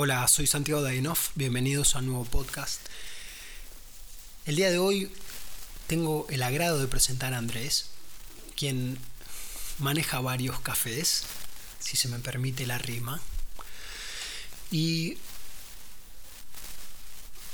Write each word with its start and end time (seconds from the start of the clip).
Hola, 0.00 0.28
soy 0.28 0.46
Santiago 0.46 0.80
Dainov, 0.80 1.18
bienvenidos 1.34 1.96
a 1.96 1.98
un 1.98 2.06
nuevo 2.06 2.24
podcast. 2.24 2.80
El 4.46 4.54
día 4.54 4.70
de 4.70 4.78
hoy 4.78 5.10
tengo 5.88 6.24
el 6.30 6.44
agrado 6.44 6.78
de 6.78 6.86
presentar 6.86 7.34
a 7.34 7.38
Andrés, 7.38 7.90
quien 8.56 8.96
maneja 9.80 10.20
varios 10.20 10.60
cafés, 10.60 11.24
si 11.80 11.96
se 11.96 12.06
me 12.06 12.20
permite 12.20 12.64
la 12.64 12.78
rima. 12.78 13.20
Y 14.70 15.18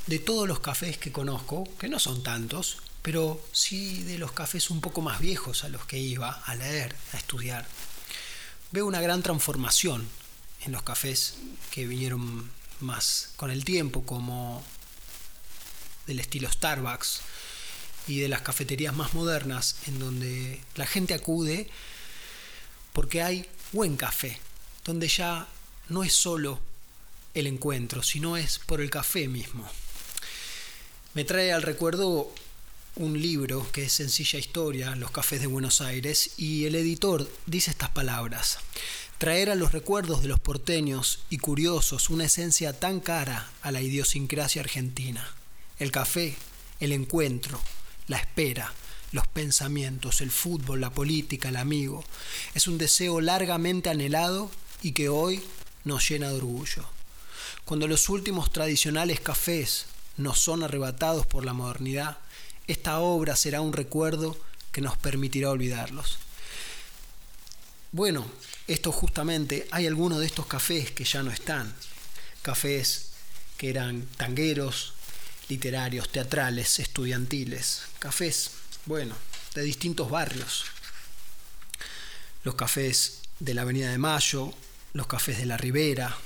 de 0.07 0.19
todos 0.19 0.47
los 0.47 0.61
cafés 0.61 0.99
que 0.99 1.13
conozco, 1.13 1.67
que 1.79 1.89
no 1.89 1.99
son 1.99 2.23
tantos, 2.23 2.77
pero 3.01 3.43
sí 3.53 4.03
de 4.03 4.19
los 4.19 4.33
cafés 4.33 4.69
un 4.69 4.83
poco 4.83 5.01
más 5.01 5.19
viejos 5.19 5.65
a 5.65 5.71
los 5.71 5.87
que 5.87 5.99
iba 5.99 6.31
a 6.31 6.55
leer, 6.57 6.95
a 7.15 7.17
estudiar, 7.17 7.67
veo 8.71 8.85
una 8.85 9.01
gran 9.01 9.23
transformación 9.23 10.07
en 10.65 10.73
los 10.73 10.83
cafés 10.83 11.35
que 11.71 11.87
vinieron 11.87 12.51
más 12.81 13.31
con 13.37 13.51
el 13.51 13.65
tiempo, 13.65 14.05
como 14.05 14.65
del 16.07 16.21
estilo 16.21 16.51
Starbucks 16.51 17.21
y 18.07 18.19
de 18.21 18.29
las 18.29 18.43
cafeterías 18.43 18.95
más 18.95 19.15
modernas, 19.15 19.77
en 19.87 19.99
donde 19.99 20.61
la 20.75 20.87
gente 20.87 21.15
acude 21.15 21.69
porque 22.93 23.23
hay 23.23 23.47
buen 23.73 23.97
café, 23.97 24.39
donde 24.85 25.09
ya 25.09 25.49
no 25.89 26.05
es 26.05 26.13
solo 26.13 26.61
el 27.35 27.47
encuentro, 27.47 28.03
sino 28.03 28.37
es 28.37 28.59
por 28.59 28.81
el 28.81 28.91
café 28.91 29.27
mismo. 29.29 29.69
Me 31.15 31.25
trae 31.25 31.53
al 31.53 31.63
recuerdo 31.63 32.33
un 32.97 33.21
libro 33.21 33.67
que 33.73 33.85
es 33.85 33.93
Sencilla 33.93 34.39
Historia, 34.39 34.95
Los 34.95 35.11
Cafés 35.11 35.41
de 35.41 35.49
Buenos 35.49 35.81
Aires, 35.81 36.33
y 36.37 36.67
el 36.67 36.77
editor 36.77 37.29
dice 37.47 37.73
estas 37.73 37.91
palabras 37.91 38.59
traer 39.19 39.51
a 39.51 39.55
los 39.55 39.73
recuerdos 39.73 40.23
de 40.23 40.29
los 40.29 40.41
porteños 40.41 41.21
y 41.31 41.39
curiosos 41.39 42.11
una 42.11 42.25
esencia 42.25 42.79
tan 42.79 43.01
cara 43.01 43.51
a 43.63 43.71
la 43.71 43.81
idiosincrasia 43.81 44.63
argentina. 44.63 45.27
El 45.79 45.91
café, 45.91 46.37
el 46.81 46.93
encuentro, 46.93 47.61
la 48.09 48.19
espera, 48.19 48.73
los 49.13 49.27
pensamientos, 49.29 50.21
el 50.21 50.31
fútbol, 50.31 50.81
la 50.81 50.91
política, 50.91 51.49
el 51.49 51.57
amigo. 51.57 52.05
Es 52.55 52.67
un 52.67 52.79
deseo 52.79 53.21
largamente 53.21 53.89
anhelado 53.89 54.51
y 54.83 54.93
que 54.93 55.09
hoy 55.09 55.43
nos 55.85 56.09
llena 56.09 56.29
de 56.29 56.37
orgullo. 56.37 56.85
Cuando 57.65 57.87
los 57.87 58.09
últimos 58.09 58.53
tradicionales 58.53 59.21
cafés 59.21 59.87
nos 60.17 60.39
son 60.39 60.63
arrebatados 60.63 61.27
por 61.27 61.45
la 61.45 61.53
modernidad, 61.53 62.19
esta 62.67 62.99
obra 62.99 63.37
será 63.37 63.61
un 63.61 63.73
recuerdo 63.73 64.37
que 64.73 64.81
nos 64.81 64.97
permitirá 64.99 65.51
olvidarlos. 65.51 66.19
Bueno, 67.93 68.27
esto 68.67 68.93
justamente, 68.93 69.67
hay 69.71 69.87
algunos 69.87 70.21
de 70.21 70.27
estos 70.27 70.47
cafés 70.47 70.91
que 70.91 71.05
ya 71.05 71.23
no 71.23 71.31
están. 71.31 71.75
Cafés 72.43 73.11
que 73.57 73.71
eran 73.71 74.03
tangueros, 74.17 74.95
literarios, 75.49 76.11
teatrales, 76.11 76.79
estudiantiles. 76.79 77.83
Cafés, 77.99 78.51
bueno, 78.87 79.15
de 79.55 79.63
distintos 79.63 80.11
barrios. 80.11 80.65
Los 82.43 82.55
cafés 82.55 83.21
de 83.41 83.55
la 83.55 83.63
Avenida 83.63 83.91
de 83.91 83.99
Mayo, 83.99 84.53
los 84.93 85.07
cafés 85.07 85.39
de 85.39 85.47
la 85.47 85.57
Ribera, 85.57 86.17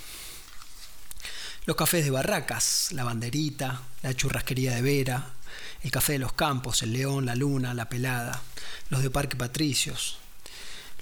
los 1.66 1.76
cafés 1.76 2.04
de 2.04 2.10
Barracas, 2.10 2.92
la 2.92 3.04
Banderita, 3.04 3.82
la 4.02 4.14
Churrasquería 4.14 4.74
de 4.74 4.82
Vera, 4.82 5.34
el 5.82 5.90
Café 5.90 6.14
de 6.14 6.18
los 6.18 6.32
Campos, 6.32 6.82
el 6.82 6.92
León, 6.92 7.26
la 7.26 7.34
Luna, 7.34 7.74
la 7.74 7.88
Pelada, 7.88 8.42
los 8.88 9.02
de 9.02 9.10
Parque 9.10 9.36
Patricios, 9.36 10.18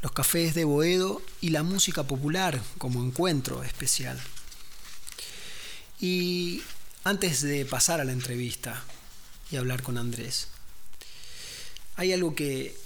los 0.03 0.13
cafés 0.13 0.55
de 0.55 0.65
Boedo 0.65 1.23
y 1.41 1.51
la 1.51 1.63
música 1.63 2.03
popular 2.03 2.61
como 2.79 3.05
encuentro 3.05 3.63
especial. 3.63 4.21
Y 6.01 6.63
antes 7.05 7.41
de 7.41 7.65
pasar 7.65 8.01
a 8.01 8.05
la 8.05 8.13
entrevista 8.13 8.83
y 9.51 9.57
hablar 9.57 9.83
con 9.83 9.97
Andrés, 9.99 10.49
hay 11.97 12.13
algo 12.13 12.35
que 12.35 12.77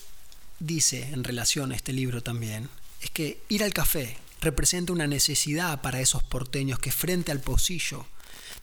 dice 0.60 1.08
en 1.12 1.24
relación 1.24 1.72
a 1.72 1.76
este 1.76 1.92
libro 1.92 2.22
también, 2.22 2.68
es 3.00 3.10
que 3.10 3.42
ir 3.48 3.64
al 3.64 3.72
café 3.72 4.18
representa 4.40 4.92
una 4.92 5.06
necesidad 5.06 5.80
para 5.80 6.00
esos 6.00 6.22
porteños 6.22 6.78
que 6.78 6.92
frente 6.92 7.32
al 7.32 7.40
pocillo 7.40 8.06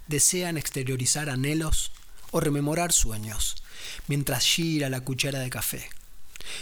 desean 0.07 0.57
exteriorizar 0.57 1.29
anhelos 1.29 1.91
o 2.31 2.39
rememorar 2.39 2.94
sueños, 2.94 3.55
mientras 4.07 4.45
gira 4.45 4.89
la 4.89 5.01
cuchara 5.01 5.39
de 5.39 5.50
café. 5.50 5.89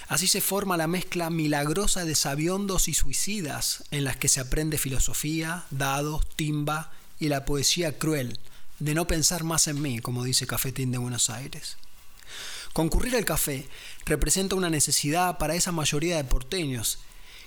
Así 0.07 0.27
se 0.27 0.41
forma 0.41 0.77
la 0.77 0.87
mezcla 0.87 1.29
milagrosa 1.29 2.05
de 2.05 2.15
sabiondos 2.15 2.87
y 2.87 2.93
suicidas 2.93 3.83
en 3.91 4.03
las 4.03 4.17
que 4.17 4.27
se 4.27 4.39
aprende 4.39 4.77
filosofía, 4.77 5.65
dados, 5.71 6.27
timba 6.35 6.91
y 7.19 7.27
la 7.27 7.45
poesía 7.45 7.97
cruel 7.97 8.39
de 8.79 8.93
no 8.93 9.07
pensar 9.07 9.43
más 9.43 9.67
en 9.67 9.81
mí, 9.81 9.99
como 9.99 10.23
dice 10.23 10.47
Cafetín 10.47 10.91
de 10.91 10.97
Buenos 10.97 11.29
Aires. 11.29 11.77
Concurrir 12.73 13.15
al 13.15 13.25
café 13.25 13.67
representa 14.05 14.55
una 14.55 14.69
necesidad 14.69 15.37
para 15.37 15.55
esa 15.55 15.71
mayoría 15.71 16.17
de 16.17 16.25
porteños 16.25 16.99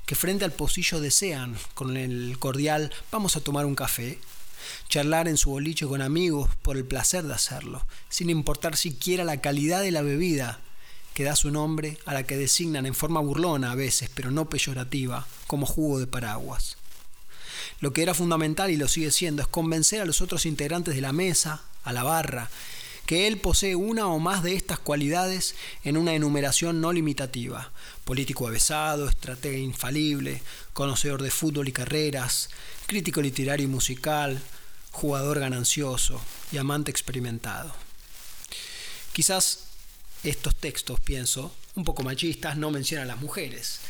que 0.06 0.15
frente 0.15 0.47
al 0.47 0.53
pocillo 0.53 1.00
desean, 1.00 1.55
con 1.75 1.99
el 1.99 2.38
cordial 2.38 2.91
vamos 3.12 3.37
a 3.37 3.41
tomar 3.41 3.66
un 3.66 3.75
café, 3.75 4.19
charlar 4.88 5.28
en 5.28 5.37
su 5.37 5.50
boliche 5.50 5.87
con 5.87 6.00
amigos 6.00 6.49
por 6.62 6.78
el 6.78 6.87
placer 6.87 7.25
de 7.25 7.34
hacerlo, 7.34 7.87
sin 8.09 8.31
importar 8.31 8.75
siquiera 8.76 9.25
la 9.25 9.43
calidad 9.43 9.82
de 9.82 9.91
la 9.91 10.00
bebida 10.00 10.60
que 11.19 11.25
da 11.25 11.34
su 11.34 11.51
nombre 11.51 11.99
a 12.05 12.15
la 12.15 12.23
que 12.23 12.37
designan 12.37 12.87
en 12.87 12.95
forma 12.95 13.19
burlona 13.19 13.73
a 13.73 13.75
veces, 13.75 14.09
pero 14.15 14.31
no 14.31 14.49
peyorativa, 14.49 15.27
como 15.49 15.67
jugo 15.67 15.99
de 15.99 16.06
paraguas. 16.06 16.77
Lo 17.81 17.93
que 17.93 18.03
era 18.03 18.15
fundamental 18.15 18.71
y 18.71 18.77
lo 18.77 18.87
sigue 18.87 19.11
siendo 19.11 19.43
es 19.43 19.49
convencer 19.49 20.01
a 20.01 20.05
los 20.05 20.21
otros 20.21 20.47
integrantes 20.47 20.95
de 20.95 21.01
la 21.01 21.12
mesa, 21.12 21.65
a 21.83 21.93
la 21.93 22.05
barra, 22.05 22.49
que 23.05 23.27
él 23.27 23.39
posee 23.39 23.75
una 23.75 24.06
o 24.06 24.21
más 24.21 24.45
de 24.45 24.55
estas 24.55 24.79
cualidades 24.79 25.56
en 25.83 25.97
una 25.97 26.15
enumeración 26.15 26.81
no 26.81 26.93
limitativa. 26.93 27.73
Político 28.05 28.47
avesado, 28.47 29.09
estratega 29.09 29.59
infalible, 29.59 30.41
conocedor 30.73 31.21
de 31.21 31.33
fútbol 31.33 31.67
y 31.67 31.73
carreras, 31.73 32.49
crítico 32.87 33.21
literario 33.21 33.65
y 33.65 33.69
musical, 33.69 34.41
jugador 34.93 35.41
ganancioso 35.41 36.21
y 36.53 36.59
amante 36.59 36.93
experimentado. 36.93 37.75
Quizás 39.12 39.68
estos 40.25 40.55
textos, 40.56 41.01
pienso, 41.01 41.55
un 41.75 41.84
poco 41.84 42.03
machistas, 42.03 42.56
no 42.56 42.71
mencionan 42.71 43.09
a 43.09 43.15
las 43.15 43.23
mujeres. 43.23 43.81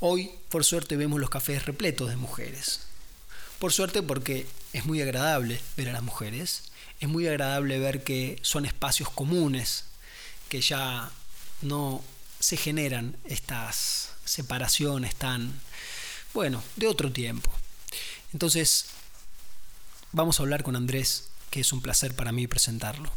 Hoy, 0.00 0.30
por 0.48 0.64
suerte, 0.64 0.96
vemos 0.96 1.20
los 1.20 1.30
cafés 1.30 1.66
repletos 1.66 2.08
de 2.10 2.16
mujeres. 2.16 2.80
Por 3.58 3.72
suerte 3.72 4.02
porque 4.02 4.46
es 4.72 4.84
muy 4.84 5.02
agradable 5.02 5.60
ver 5.76 5.88
a 5.88 5.92
las 5.92 6.02
mujeres, 6.02 6.64
es 7.00 7.08
muy 7.08 7.26
agradable 7.26 7.78
ver 7.78 8.04
que 8.04 8.38
son 8.42 8.64
espacios 8.64 9.10
comunes, 9.10 9.84
que 10.48 10.60
ya 10.60 11.10
no 11.62 12.02
se 12.40 12.56
generan 12.56 13.16
estas 13.24 14.10
separaciones 14.24 15.14
tan, 15.14 15.60
bueno, 16.34 16.62
de 16.76 16.86
otro 16.86 17.10
tiempo. 17.10 17.50
Entonces, 18.32 18.86
vamos 20.12 20.38
a 20.38 20.42
hablar 20.42 20.62
con 20.62 20.76
Andrés, 20.76 21.28
que 21.50 21.60
es 21.60 21.72
un 21.72 21.82
placer 21.82 22.14
para 22.14 22.32
mí 22.32 22.46
presentarlo. 22.46 23.10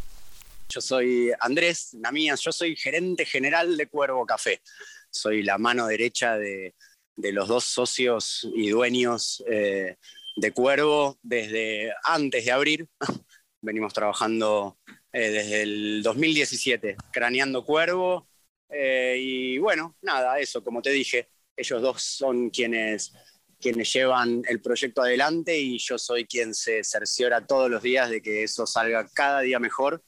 Yo 0.73 0.79
soy 0.79 1.33
Andrés 1.41 1.93
Namías, 1.95 2.39
yo 2.39 2.53
soy 2.53 2.77
gerente 2.77 3.25
general 3.25 3.75
de 3.75 3.87
Cuervo 3.87 4.25
Café. 4.25 4.61
Soy 5.09 5.43
la 5.43 5.57
mano 5.57 5.87
derecha 5.87 6.37
de, 6.37 6.75
los 7.17 7.49
dos 7.49 7.65
socios 7.65 8.49
y 8.55 8.69
dueños 8.69 9.43
eh, 9.47 9.97
de 10.37 10.51
Cuervo 10.53 11.19
desde 11.21 11.93
antes 12.05 12.45
de 12.45 12.51
abrir. 12.53 12.87
Venimos 13.61 13.93
trabajando 13.93 14.77
eh, 15.11 15.29
desde 15.29 15.63
el 15.63 16.03
2017, 16.03 16.95
craneando 17.11 17.65
Cuervo. 17.65 18.29
Eh, 18.69 19.17
y 19.19 19.57
bueno, 19.57 19.97
nada, 20.01 20.39
eso, 20.39 20.63
como 20.63 20.81
te 20.81 20.91
dije, 20.91 21.27
ellos 21.57 21.81
dos 21.81 22.01
son 22.01 22.49
quienes, 22.49 23.11
quienes 23.59 23.91
llevan 23.91 24.41
el 24.47 24.61
proyecto 24.61 25.01
adelante 25.01 25.59
y 25.59 25.77
yo 25.79 25.97
soy 25.97 26.25
quien 26.25 26.55
se 26.55 26.81
cerciora 26.85 27.45
todos 27.45 27.69
los 27.69 27.83
días 27.83 28.09
de 28.09 28.21
que 28.21 28.43
eso 28.43 28.65
salga 28.65 29.05
cada 29.13 29.41
día 29.41 29.59
mejor 29.59 30.01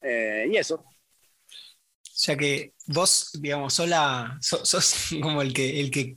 eh, 0.00 0.48
y 0.50 0.56
eso. 0.56 0.76
O 0.76 2.18
sea 2.18 2.36
que 2.36 2.72
vos, 2.86 3.30
digamos, 3.34 3.74
sola, 3.74 4.38
sos, 4.40 5.08
como 5.22 5.42
el 5.42 5.52
que, 5.52 5.80
el 5.80 5.90
que 5.90 6.16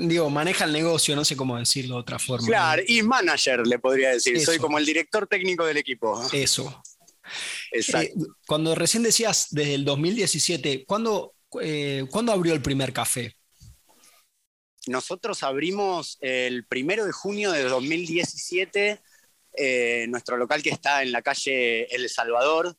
digo, 0.00 0.30
maneja 0.30 0.64
el 0.64 0.72
negocio, 0.72 1.14
no 1.16 1.24
sé 1.24 1.36
cómo 1.36 1.58
decirlo 1.58 1.96
de 1.96 2.00
otra 2.00 2.18
forma. 2.18 2.46
Claro, 2.46 2.82
y 2.86 3.02
manager 3.02 3.66
le 3.66 3.78
podría 3.78 4.10
decir, 4.10 4.40
soy 4.40 4.58
como 4.58 4.78
el 4.78 4.86
director 4.86 5.26
técnico 5.26 5.64
del 5.64 5.76
equipo. 5.76 6.22
Eso. 6.32 6.82
Exacto. 7.72 8.18
Eh, 8.18 8.28
cuando 8.46 8.74
recién 8.74 9.02
decías 9.02 9.48
desde 9.50 9.74
el 9.74 9.84
2017, 9.84 10.84
¿cuándo, 10.86 11.34
eh, 11.60 12.06
¿cuándo 12.10 12.32
abrió 12.32 12.54
el 12.54 12.62
primer 12.62 12.92
café? 12.92 13.36
Nosotros 14.86 15.42
abrimos 15.42 16.16
el 16.20 16.66
primero 16.66 17.04
de 17.04 17.12
junio 17.12 17.52
de 17.52 17.64
2017 17.64 19.00
eh, 19.52 20.06
nuestro 20.08 20.36
local 20.36 20.62
que 20.62 20.70
está 20.70 21.02
en 21.02 21.12
la 21.12 21.22
calle 21.22 21.84
El 21.94 22.08
Salvador, 22.08 22.76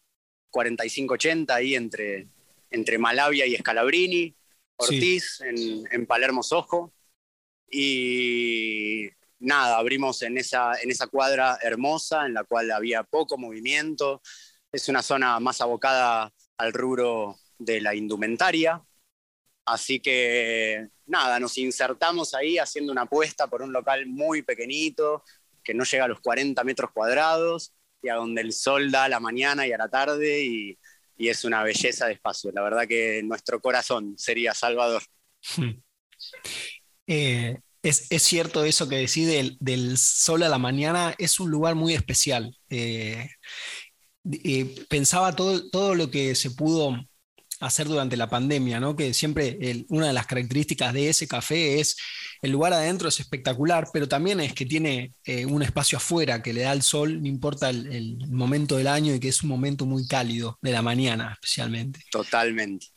4580, 0.49 1.53
ahí 1.53 1.75
entre, 1.75 2.27
entre 2.69 2.97
Malavia 2.97 3.45
y 3.45 3.55
Escalabrini, 3.55 4.35
Ortiz, 4.77 5.41
en, 5.41 6.05
Palermo 6.05 6.43
Sojo. 6.43 6.93
Y 7.69 9.09
nada, 9.39 9.77
abrimos 9.77 10.21
en 10.23 10.37
esa, 10.37 10.73
en 10.81 10.91
esa 10.91 11.07
cuadra 11.07 11.57
hermosa 11.61 12.25
en 12.25 12.33
la 12.33 12.43
cual 12.43 12.71
había 12.71 13.03
poco 13.03 13.37
movimiento. 13.37 14.21
Es 14.71 14.89
una 14.89 15.01
zona 15.01 15.39
más 15.39 15.61
abocada 15.61 16.33
al 16.57 16.73
rubro 16.73 17.37
de 17.57 17.81
la 17.81 17.93
indumentaria. 17.95 18.81
Así 19.65 19.99
que 19.99 20.89
nada, 21.05 21.39
nos 21.39 21.57
insertamos 21.57 22.33
ahí 22.33 22.57
haciendo 22.57 22.91
una 22.91 23.03
apuesta 23.03 23.47
por 23.47 23.61
un 23.61 23.71
local 23.71 24.05
muy 24.07 24.41
pequeñito, 24.41 25.23
que 25.63 25.73
no 25.73 25.83
llega 25.83 26.05
a 26.05 26.07
los 26.07 26.21
40 26.21 26.63
metros 26.63 26.91
cuadrados, 26.91 27.73
y 28.01 28.09
a 28.09 28.15
donde 28.15 28.41
el 28.41 28.53
sol 28.53 28.91
da 28.91 29.05
a 29.05 29.09
la 29.09 29.19
mañana 29.19 29.67
y 29.67 29.71
a 29.73 29.77
la 29.77 29.89
tarde, 29.89 30.43
y, 30.43 30.77
es 31.17 31.43
una 31.45 31.61
belleza 31.61 32.07
de 32.07 32.13
espacio. 32.13 32.51
La 32.51 32.63
verdad 32.63 32.87
que 32.87 33.21
nuestro 33.23 33.61
corazón 33.61 34.15
sería 34.17 34.53
Salvador. 34.53 35.03
Eh, 37.07 37.57
es, 37.83 38.07
cierto 38.23 38.63
eso 38.63 38.87
que 38.87 38.95
decís 38.95 39.27
del, 39.59 39.97
sol 39.97 40.43
a 40.43 40.49
la 40.49 40.59
mañana, 40.59 41.13
es 41.17 41.41
un 41.41 41.49
lugar 41.49 41.75
muy 41.75 41.93
especial. 41.93 42.55
Eh, 42.69 43.27
eh, 44.31 44.85
pensaba 44.87 45.35
todo, 45.35 45.69
todo 45.71 45.95
lo 45.95 46.09
que 46.09 46.35
se 46.35 46.51
pudo 46.51 46.95
hacer 47.61 47.87
durante 47.87 48.17
la 48.17 48.29
pandemia, 48.29 48.79
¿no? 48.79 48.95
que 48.95 49.13
siempre 49.13 49.57
una 49.89 50.07
de 50.07 50.13
las 50.13 50.25
características 50.25 50.93
de 50.93 51.09
ese 51.09 51.27
café 51.27 51.79
es 51.79 51.95
el 52.41 52.51
lugar 52.51 52.73
adentro 52.73 53.07
es 53.07 53.19
espectacular, 53.19 53.87
pero 53.93 54.07
también 54.07 54.39
es 54.39 54.53
que 54.53 54.65
tiene 54.65 55.13
eh, 55.25 55.45
un 55.45 55.61
espacio 55.61 55.99
afuera 55.99 56.41
que 56.41 56.53
le 56.53 56.61
da 56.61 56.73
el 56.73 56.81
sol, 56.81 57.21
no 57.21 57.27
importa 57.27 57.69
el, 57.69 58.17
momento 58.27 58.77
del 58.77 58.87
año 58.87 59.13
y 59.13 59.19
que 59.19 59.27
es 59.27 59.43
un 59.43 59.49
momento 59.49 59.85
muy 59.85 60.07
cálido, 60.07 60.57
de 60.61 60.71
la 60.71 60.81
mañana 60.81 61.33
especialmente. 61.33 62.03
Totalmente. 62.09 62.87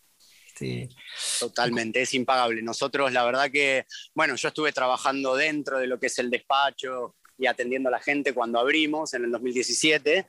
Totalmente, 1.40 2.00
es 2.00 2.14
impagable. 2.14 2.62
Nosotros, 2.62 3.12
la 3.12 3.24
verdad 3.24 3.50
que, 3.50 3.86
bueno, 4.14 4.36
yo 4.36 4.48
estuve 4.48 4.72
trabajando 4.72 5.36
dentro 5.36 5.78
de 5.78 5.88
lo 5.88 5.98
que 5.98 6.06
es 6.06 6.18
el 6.18 6.30
despacho 6.30 7.16
y 7.36 7.46
atendiendo 7.46 7.88
a 7.88 7.92
la 7.92 8.00
gente 8.00 8.32
cuando 8.32 8.58
abrimos 8.58 9.12
en 9.14 9.24
el 9.24 9.32
2017. 9.32 10.26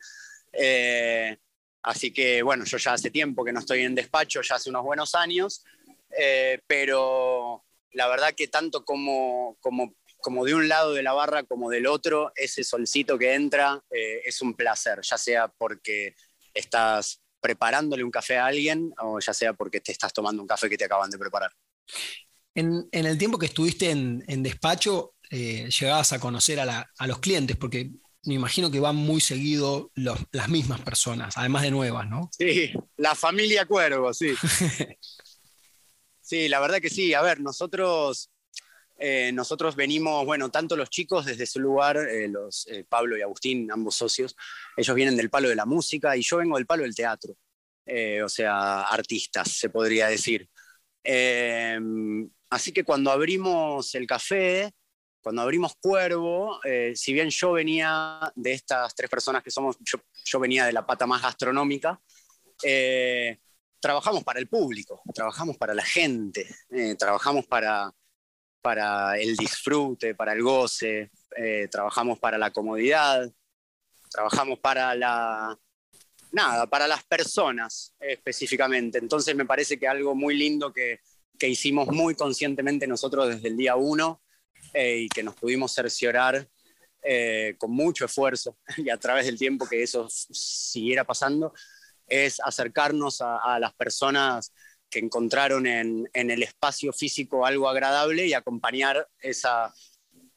Eh, 0.53 1.37
así 1.85 2.11
que, 2.11 2.41
bueno, 2.41 2.65
yo 2.65 2.77
ya 2.77 2.93
hace 2.93 3.11
tiempo 3.11 3.45
que 3.45 3.53
no 3.53 3.59
estoy 3.59 3.83
en 3.83 3.95
despacho, 3.95 4.41
ya 4.41 4.55
hace 4.55 4.69
unos 4.69 4.83
buenos 4.83 5.13
años, 5.13 5.63
eh, 6.17 6.59
pero 6.65 7.63
la 7.91 8.07
verdad 8.07 8.33
que 8.35 8.47
tanto 8.47 8.83
como, 8.83 9.57
como, 9.61 9.93
como, 10.17 10.45
de 10.45 10.55
un 10.55 10.67
lado 10.67 10.93
de 10.93 11.03
la 11.03 11.13
barra 11.13 11.43
como 11.43 11.69
del 11.69 11.85
otro, 11.85 12.31
ese 12.35 12.63
solcito 12.63 13.17
que 13.19 13.35
entra 13.35 13.81
eh, 13.91 14.21
es 14.25 14.41
un 14.41 14.55
placer, 14.55 14.99
ya 15.03 15.17
sea 15.17 15.47
porque 15.47 16.15
estás 16.53 17.21
preparándole 17.39 18.03
un 18.03 18.11
café 18.11 18.37
a 18.37 18.47
alguien 18.47 18.91
o 18.99 19.19
ya 19.19 19.33
sea 19.33 19.53
porque 19.53 19.79
te 19.79 19.91
estás 19.91 20.11
tomando 20.11 20.41
un 20.41 20.47
café 20.47 20.67
que 20.67 20.77
te 20.77 20.85
acaban 20.85 21.11
de 21.11 21.19
preparar. 21.19 21.51
En, 22.55 22.87
el 22.91 23.17
tiempo 23.17 23.37
que 23.37 23.45
estuviste 23.45 23.91
en, 23.91 24.41
despacho, 24.41 25.13
eh, 25.29 25.69
llegabas 25.69 26.13
a 26.13 26.19
conocer 26.19 26.59
a, 26.59 26.87
los 27.05 27.19
clientes, 27.19 27.57
porque 27.57 27.91
me 28.25 28.33
imagino 28.33 28.71
que 28.71 28.79
van 28.79 28.95
muy 28.95 29.21
seguido 29.21 29.91
las 29.95 30.49
mismas 30.49 30.81
personas, 30.81 31.37
además 31.37 31.63
de 31.63 31.71
nuevas, 31.71 32.07
¿no? 32.07 32.29
Sí, 32.37 32.73
la 32.97 33.15
familia 33.15 33.65
Cuervo, 33.65 34.13
sí. 34.13 34.33
Sí, 36.25 36.49
la 36.49 36.59
verdad 36.59 36.79
que 36.81 36.89
sí. 36.89 37.13
A 37.13 37.21
ver, 37.21 37.39
nosotros, 37.39 38.31
eh, 38.97 39.31
nosotros 39.31 39.75
venimos, 39.75 40.25
bueno, 40.25 40.49
tanto 40.49 40.75
los 40.75 40.89
chicos 40.89 41.23
desde 41.23 41.45
su 41.45 41.59
lugar, 41.59 41.97
eh, 41.97 42.27
los, 42.27 42.65
eh, 42.65 42.83
Pablo 42.83 43.15
y 43.15 43.21
Agustín, 43.21 43.71
ambos 43.71 43.95
socios, 43.95 44.35
ellos 44.75 44.95
vienen 44.95 45.15
del 45.15 45.29
palo 45.29 45.49
de 45.49 45.55
la 45.55 45.67
música 45.67 46.17
y 46.17 46.23
yo 46.23 46.37
vengo 46.37 46.57
del 46.57 46.65
palo 46.65 46.81
del 46.81 46.95
teatro. 46.95 47.37
o 48.23 48.29
sea, 48.29 48.81
artistas, 48.81 49.51
se 49.51 49.69
podría 49.69 50.07
decir. 50.07 50.49
así 52.49 52.71
que 52.71 52.83
cuando 52.83 53.11
abrimos 53.11 53.93
el 53.93 54.07
café, 54.07 54.73
cuando 55.25 55.41
abrimos 55.41 55.73
Cuervo, 55.81 56.59
si 56.93 57.11
bien 57.11 57.31
yo 57.31 57.53
venía 57.53 58.31
de 58.35 58.53
estas 58.53 58.93
tres 58.93 59.09
personas 59.09 59.41
que 59.41 59.49
somos, 59.49 59.75
yo, 59.83 60.39
venía 60.39 60.67
de 60.67 60.71
la 60.71 60.85
pata 60.85 61.07
más 61.07 61.23
gastronómica, 61.23 61.99
trabajamos 63.85 64.23
para 64.23 64.39
el 64.39 64.47
público, 64.47 65.03
trabajamos 65.13 65.57
para 65.57 65.75
la 65.75 65.85
gente, 65.85 66.47
eh, 66.71 66.95
trabajamos 66.95 67.45
para, 67.45 67.93
para 68.59 69.15
el 69.19 69.35
disfrute, 69.35 70.15
para 70.15 70.33
el 70.33 70.41
goce, 70.41 71.11
eh, 71.37 71.67
trabajamos 71.69 72.17
para 72.17 72.39
la 72.39 72.49
comodidad, 72.51 73.31
trabajamos 74.09 74.57
para 74.57 74.95
la... 74.95 75.55
Nada, 76.31 76.65
para 76.65 76.87
las 76.87 77.03
personas 77.03 77.93
específicamente. 77.99 78.97
Entonces 78.97 79.35
me 79.35 79.45
parece 79.45 79.77
que 79.77 79.87
algo 79.87 80.15
muy 80.15 80.35
lindo 80.35 80.73
que, 80.73 81.01
que 81.37 81.47
hicimos 81.47 81.87
muy 81.89 82.15
conscientemente 82.15 82.87
nosotros 82.87 83.29
desde 83.29 83.49
el 83.49 83.55
día 83.55 83.75
uno 83.75 84.23
eh, 84.73 84.97
y 84.99 85.09
que 85.09 85.23
nos 85.23 85.35
pudimos 85.35 85.71
cerciorar 85.71 86.47
con 87.59 87.69
mucho 87.69 88.05
esfuerzo 88.05 88.57
y 88.77 88.89
a 88.89 88.97
través 88.97 89.27
del 89.27 89.37
tiempo 89.37 89.67
que 89.67 89.83
eso 89.83 90.07
siguiera 90.09 91.03
pasando, 91.03 91.53
es 92.07 92.39
acercarnos 92.39 93.21
a, 93.21 93.59
las 93.59 93.73
personas 93.73 94.53
que 94.89 94.99
encontraron 94.99 95.65
en, 95.67 96.07
el 96.13 96.43
espacio 96.43 96.93
físico 96.93 97.45
algo 97.45 97.67
agradable 97.67 98.27
y 98.27 98.33
acompañar 98.33 99.07
esa, 99.19 99.73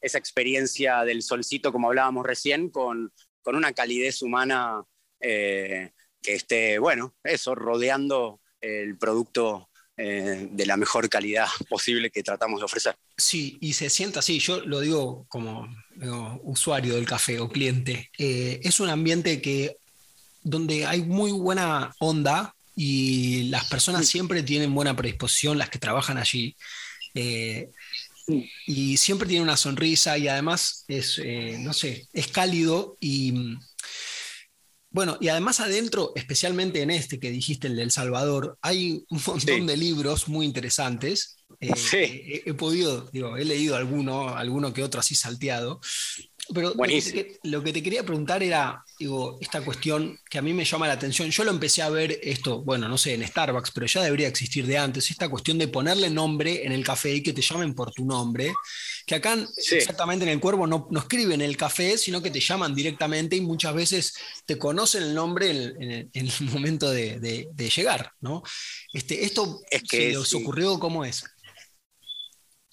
experiencia 0.01 1.03
del 1.03 1.21
solcito, 1.21 1.71
como 1.71 1.87
hablábamos 1.87 2.25
recién, 2.25 2.69
con, 2.69 3.11
una 3.45 3.73
calidez 3.73 4.21
humana 4.21 4.83
eh, 5.19 5.91
que 6.21 6.35
esté, 6.35 6.77
bueno, 6.77 7.15
eso, 7.23 7.55
rodeando 7.55 8.41
el 8.61 8.95
producto 8.95 9.68
eh, 10.01 10.47
de 10.49 10.65
la 10.65 10.77
mejor 10.77 11.09
calidad 11.09 11.47
posible 11.69 12.09
que 12.09 12.23
tratamos 12.23 12.61
de 12.61 12.65
ofrecer. 12.65 12.95
Sí, 13.17 13.57
y 13.59 13.73
se 13.73 13.89
sienta 13.89 14.19
así, 14.19 14.39
yo 14.39 14.61
lo 14.61 14.79
digo 14.79 15.25
como 15.27 15.67
usuario 16.43 16.95
del 16.95 17.05
café 17.05 17.41
o 17.41 17.49
cliente, 17.49 18.09
eh, 18.17 18.61
es 18.63 18.79
un 18.79 18.87
ambiente 18.87 19.41
que 19.41 19.75
donde 20.41 20.85
hay 20.85 21.01
muy 21.01 21.33
buena 21.33 21.93
onda 21.99 22.55
y 22.77 23.49
las 23.49 23.65
personas 23.65 24.07
siempre 24.07 24.41
tienen 24.41 24.73
buena 24.73 24.95
predisposición, 24.95 25.57
las 25.57 25.69
que 25.69 25.79
trabajan 25.79 26.17
allí. 26.17 26.55
Eh, 27.13 27.69
y 28.67 28.95
siempre 28.95 29.27
tiene 29.27 29.43
una 29.43 29.57
sonrisa 29.57 30.17
y 30.17 30.29
además 30.29 30.85
es, 30.87 31.21
no 31.59 31.73
sé, 31.73 32.07
es 32.13 32.27
cálido 32.29 32.95
y 33.01 33.57
bueno, 34.91 35.17
y 35.21 35.27
además 35.27 35.59
adentro, 35.59 36.13
especialmente 36.15 36.81
en 36.81 36.89
este 36.89 37.19
que 37.19 37.29
dijiste, 37.29 37.67
el 37.67 37.75
del 37.75 37.91
Salvador, 37.91 38.57
hay 38.61 39.05
un 39.09 39.21
montón 39.25 39.67
de 39.67 39.77
libros 39.77 40.27
muy 40.27 40.45
interesantes. 40.45 41.37
Eh, 41.59 42.43
he, 42.45 42.53
podido, 42.53 43.09
digo, 43.11 43.37
he 43.37 43.45
leído 43.45 43.75
alguno, 43.75 44.29
alguno 44.29 44.73
que 44.73 44.83
otro 44.83 44.99
así 44.99 45.13
salteado, 45.13 45.79
pero 46.53 46.73
lo 47.43 47.63
que, 47.63 47.73
te 47.73 47.83
quería 47.83 48.03
preguntar 48.03 48.41
era, 48.41 48.83
digo, 48.97 49.37
esta 49.39 49.61
cuestión 49.61 50.19
que 50.29 50.39
a 50.39 50.41
mí 50.41 50.53
me 50.53 50.65
llama 50.65 50.87
la 50.87 50.93
atención. 50.93 51.29
Yo 51.29 51.43
lo 51.43 51.51
empecé 51.51 51.81
a 51.81 51.89
ver 51.89 52.19
esto, 52.23 52.61
bueno, 52.61 52.87
no 52.87 52.97
sé, 52.97 53.13
en 53.13 53.27
Starbucks, 53.27 53.71
pero 53.71 53.85
ya 53.85 54.01
debería 54.01 54.27
existir 54.27 54.65
de 54.65 54.77
antes. 54.77 55.11
Esta 55.11 55.29
cuestión 55.29 55.57
de 55.57 55.67
ponerle 55.67 56.09
nombre 56.09 56.65
en 56.65 56.71
el 56.71 56.83
café 56.83 57.13
y 57.13 57.23
que 57.23 57.33
te 57.33 57.41
llamen 57.41 57.75
por 57.75 57.91
tu 57.91 58.05
nombre. 58.05 58.51
Que 59.05 59.15
acá, 59.15 59.37
exactamente 59.71 60.25
en 60.25 60.31
el 60.31 60.39
cuervo, 60.39 60.65
no, 60.65 60.87
no, 60.89 60.99
escriben 60.99 61.41
el 61.41 61.55
café, 61.57 61.97
sino 61.97 62.21
que 62.21 62.31
te 62.31 62.39
llaman 62.39 62.73
directamente 62.73 63.35
y 63.35 63.41
muchas 63.41 63.73
veces 63.73 64.13
te 64.45 64.57
conocen 64.57 65.03
el 65.03 65.13
nombre 65.13 65.49
en, 65.49 66.09
el 66.13 66.31
momento 66.51 66.89
de, 66.89 67.49
llegar, 67.75 68.11
¿no? 68.21 68.43
Este, 68.93 69.23
¿Esto 69.23 69.61
es 69.69 69.83
que 69.83 70.11
se 70.11 70.17
os 70.17 70.33
ocurrió 70.33 70.79
cómo 70.79 71.05
es? 71.05 71.23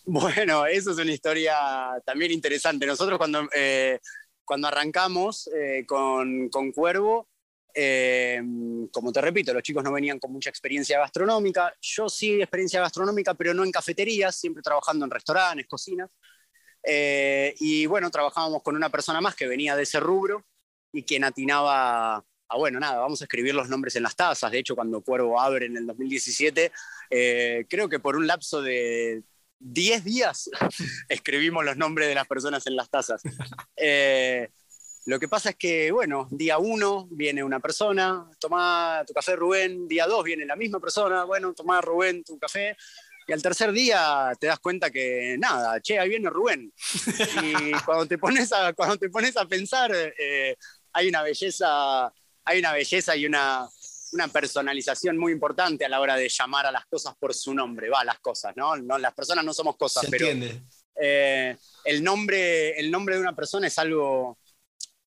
Bueno, 0.08 0.66
eso 0.66 0.92
es 0.92 0.98
una 0.98 1.10
historia 1.10 1.56
también 2.04 2.30
interesante. 2.30 2.86
Nosotros 2.86 3.18
cuando, 3.18 3.48
eh, 3.52 3.98
cuando 4.44 4.68
arrancamos 4.68 5.48
eh, 5.48 5.84
con, 5.84 6.48
con, 6.48 6.70
Cuervo, 6.70 7.28
eh, 7.74 8.40
como 8.92 9.10
te 9.12 9.20
repito, 9.20 9.52
los 9.52 9.64
chicos 9.64 9.82
no 9.82 9.92
venían 9.92 10.20
con 10.20 10.32
mucha 10.32 10.48
experiencia 10.48 11.00
gastronómica. 11.00 11.74
Yo 11.80 12.08
sí 12.08 12.40
experiencia 12.40 12.80
gastronómica, 12.80 13.34
pero 13.34 13.52
no 13.52 13.64
en 13.64 13.72
cafeterías, 13.72 14.36
siempre 14.36 14.62
trabajando 14.62 15.04
en 15.04 15.10
restaurantes, 15.10 15.66
cocinas. 15.66 16.10
y 17.58 17.86
bueno, 17.86 18.08
trabajábamos 18.08 18.62
con 18.62 18.76
una 18.76 18.90
persona 18.90 19.20
más 19.20 19.34
que 19.34 19.48
venía 19.48 19.74
de 19.74 19.82
ese 19.82 19.98
rubro 19.98 20.44
y 20.92 21.02
quien 21.02 21.24
atinaba 21.24 22.16
a, 22.48 22.56
bueno, 22.56 22.78
nada, 22.78 23.00
vamos 23.00 23.20
a 23.22 23.24
escribir 23.24 23.56
los 23.56 23.68
nombres 23.68 23.96
en 23.96 24.04
las 24.04 24.14
tazas. 24.14 24.52
De 24.52 24.58
hecho, 24.58 24.76
cuando 24.76 25.02
Cuervo 25.02 25.40
abre 25.40 25.66
en 25.66 25.76
el 25.76 25.86
2017, 25.86 26.70
creo 27.68 27.88
que 27.88 27.98
por 27.98 28.16
un 28.16 28.28
lapso 28.28 28.62
de 28.62 29.24
10 29.58 30.04
días 30.04 30.50
escribimos 31.08 31.64
los 31.64 31.76
nombres 31.76 32.08
de 32.08 32.14
las 32.14 32.26
personas 32.26 32.66
en 32.66 32.76
las 32.76 32.90
tazas. 32.90 33.22
Eh, 33.76 34.48
lo 35.06 35.20
que 35.20 35.28
pasa 35.28 35.50
es 35.50 35.56
que, 35.56 35.92
bueno, 35.92 36.26
día 36.30 36.58
1 36.58 37.08
viene 37.12 37.44
una 37.44 37.60
persona, 37.60 38.28
toma 38.40 39.04
tu 39.06 39.12
café 39.12 39.36
Rubén, 39.36 39.86
día 39.86 40.06
2 40.06 40.24
viene 40.24 40.44
la 40.44 40.56
misma 40.56 40.80
persona, 40.80 41.24
bueno, 41.24 41.54
toma 41.54 41.80
Rubén 41.80 42.24
tu 42.24 42.36
café, 42.38 42.76
y 43.28 43.32
al 43.32 43.42
tercer 43.42 43.72
día 43.72 44.32
te 44.38 44.46
das 44.46 44.58
cuenta 44.58 44.90
que 44.90 45.36
nada, 45.38 45.80
che, 45.80 45.98
ahí 45.98 46.08
viene 46.08 46.30
Rubén. 46.30 46.72
Y 47.42 47.72
cuando 47.84 48.06
te 48.06 48.18
pones 48.18 48.52
a, 48.52 48.72
cuando 48.72 48.96
te 48.96 49.08
pones 49.08 49.36
a 49.36 49.46
pensar, 49.46 49.92
eh, 49.94 50.56
hay 50.92 51.08
una 51.08 51.22
belleza, 51.22 52.12
hay 52.44 52.58
una 52.58 52.72
belleza 52.72 53.16
y 53.16 53.26
una, 53.26 53.68
una 54.12 54.28
personalización 54.28 55.16
muy 55.16 55.32
importante 55.32 55.84
a 55.84 55.88
la 55.88 56.00
hora 56.00 56.16
de 56.16 56.28
llamar 56.28 56.66
a 56.66 56.70
las 56.70 56.86
cosas 56.86 57.14
por 57.18 57.34
su 57.34 57.54
nombre, 57.54 57.88
va, 57.88 58.04
las 58.04 58.18
cosas, 58.20 58.56
¿no? 58.56 58.76
no 58.76 58.98
las 58.98 59.14
personas 59.14 59.44
no 59.44 59.52
somos 59.52 59.76
cosas, 59.76 60.06
pero, 60.10 60.26
Eh, 60.98 61.54
el, 61.84 62.02
nombre, 62.02 62.78
el 62.80 62.90
nombre 62.90 63.16
de 63.16 63.20
una 63.20 63.36
persona 63.36 63.66
es 63.66 63.78
algo, 63.78 64.38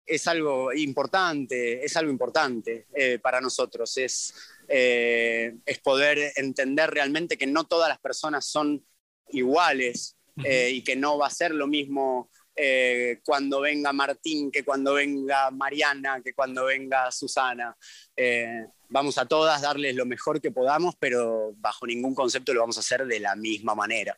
es 0.05 0.27
algo 0.27 0.71
importante, 0.71 1.83
es 1.83 1.97
algo 1.97 2.11
importante 2.11 2.85
eh, 2.93 3.17
para 3.17 3.41
nosotros. 3.41 3.97
Es, 3.97 4.31
es 4.67 5.79
poder 5.79 6.31
entender 6.35 6.91
realmente 6.91 7.39
que 7.39 7.47
no 7.47 7.63
todas 7.63 7.89
las 7.89 7.99
personas 7.99 8.45
son 8.45 8.85
iguales 9.29 10.15
y 10.37 10.83
que 10.83 10.95
no 10.95 11.17
va 11.17 11.25
a 11.25 11.31
ser 11.31 11.55
lo 11.55 11.65
mismo 11.65 12.29
eh, 12.61 13.21
cuando 13.23 13.61
venga 13.61 13.93
Martín, 13.93 14.51
que 14.51 14.65
cuando 14.65 14.95
venga 14.95 15.49
Mariana, 15.49 16.21
que 16.21 16.33
cuando 16.33 16.65
venga 16.65 17.09
Susana. 17.09 17.73
Eh, 18.13 18.65
vamos 18.89 19.17
a 19.17 19.25
todas 19.25 19.61
darles 19.61 19.95
lo 19.95 20.05
mejor 20.05 20.41
que 20.41 20.51
podamos, 20.51 20.95
pero 20.99 21.53
bajo 21.57 21.87
ningún 21.87 22.13
concepto 22.13 22.53
lo 22.53 22.61
vamos 22.61 22.77
a 22.77 22.81
hacer 22.81 23.05
de 23.05 23.19
la 23.19 23.35
misma 23.35 23.75
manera. 23.75 24.17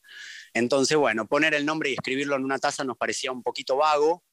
Entonces, 0.54 0.98
bueno, 0.98 1.28
poner 1.28 1.54
el 1.54 1.66
nombre 1.66 1.90
y 1.90 1.94
escribirlo 1.94 2.36
en 2.36 2.44
una 2.44 2.60
taza 2.60 2.84
nos 2.84 2.98
parecía 2.98 3.32
un 3.32 3.44
poquito 3.44 3.78
vago. 3.78 4.24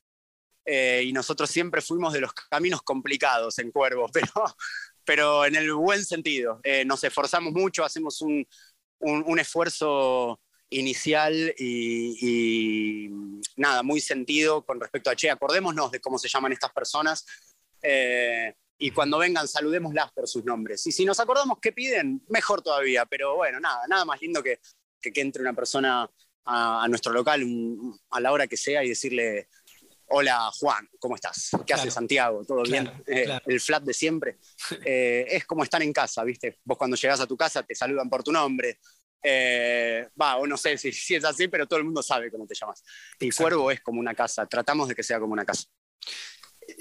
Eh, 0.64 1.02
y 1.06 1.12
nosotros 1.12 1.50
siempre 1.50 1.80
fuimos 1.80 2.12
de 2.12 2.20
los 2.20 2.32
caminos 2.34 2.82
complicados 2.82 3.58
en 3.58 3.70
Cuervo, 3.70 4.08
pero, 4.12 4.56
pero 5.04 5.44
en 5.46 5.56
el 5.56 5.72
buen 5.72 6.04
sentido. 6.04 6.60
nos 6.86 7.02
esforzamos 7.04 7.52
mucho, 7.52 7.84
hacemos 7.84 8.20
un, 8.20 8.46
un 9.00 9.38
esfuerzo 9.38 10.40
inicial 10.70 11.54
y, 11.58 13.08
nada, 13.56 13.82
muy 13.82 14.00
sentido 14.00 14.64
con 14.64 14.80
respecto 14.80 15.10
a, 15.10 15.16
che, 15.16 15.30
acordémonos 15.30 15.90
de 15.90 16.00
cómo 16.00 16.18
se 16.18 16.28
llaman 16.28 16.52
estas 16.52 16.72
personas 16.72 17.24
eh, 17.82 18.54
y 18.78 18.90
cuando 18.92 19.18
vengan 19.18 19.48
saludémoslas 19.48 20.12
por 20.12 20.28
sus 20.28 20.44
nombres. 20.44 20.86
Y 20.86 20.92
si 20.92 21.04
nos 21.04 21.18
acordamos 21.20 21.58
qué 21.60 21.72
piden, 21.72 22.22
mejor 22.28 22.62
todavía, 22.62 23.04
pero 23.06 23.36
bueno, 23.36 23.58
nada, 23.60 23.86
nada 23.88 24.04
más 24.04 24.20
lindo 24.20 24.42
que 24.42 24.60
que, 25.00 25.20
entre 25.20 25.42
una 25.42 25.52
persona 25.52 26.10
a, 26.44 26.86
nuestro 26.88 27.12
local 27.12 27.44
a 28.10 28.20
la 28.20 28.32
hora 28.32 28.46
que 28.46 28.56
sea 28.56 28.84
y 28.84 28.90
decirle, 28.90 29.48
hola 30.06 30.50
Juan, 30.58 30.88
¿cómo 30.98 31.14
estás? 31.14 31.50
¿Qué 31.66 31.74
hace 31.74 31.90
Santiago? 31.90 32.44
¿Todo 32.44 32.62
bien? 32.62 32.90
Eh, 33.06 33.38
el 33.46 33.60
flat 33.60 33.82
de 33.82 33.94
siempre. 33.94 34.38
Eh, 34.84 35.26
es 35.28 35.44
como 35.44 35.64
estar 35.64 35.82
en 35.82 35.92
casa, 35.92 36.22
¿viste? 36.24 36.58
Vos 36.64 36.78
cuando 36.78 36.96
llegás 36.96 37.20
a 37.20 37.26
tu 37.26 37.36
casa 37.36 37.62
te 37.62 37.74
saludan 37.74 38.08
por 38.08 38.22
tu 38.22 38.32
nombre, 38.32 38.78
eh, 39.22 40.08
va, 40.20 40.36
o 40.36 40.46
no 40.46 40.56
sé 40.56 40.78
si, 40.78 40.92
si, 40.92 41.14
es 41.14 41.24
así, 41.24 41.48
pero 41.48 41.66
todo 41.66 41.78
el 41.78 41.84
mundo 41.84 42.02
sabe 42.02 42.30
cómo 42.30 42.46
te 42.46 42.54
llamas. 42.54 42.82
Y 43.18 43.30
Cuervo 43.30 43.70
es 43.70 43.80
como 43.80 44.00
una 44.00 44.14
casa, 44.14 44.46
tratamos 44.46 44.88
de 44.88 44.94
que 44.94 45.02
sea 45.02 45.18
como 45.18 45.32
una 45.32 45.44
casa. 45.44 45.64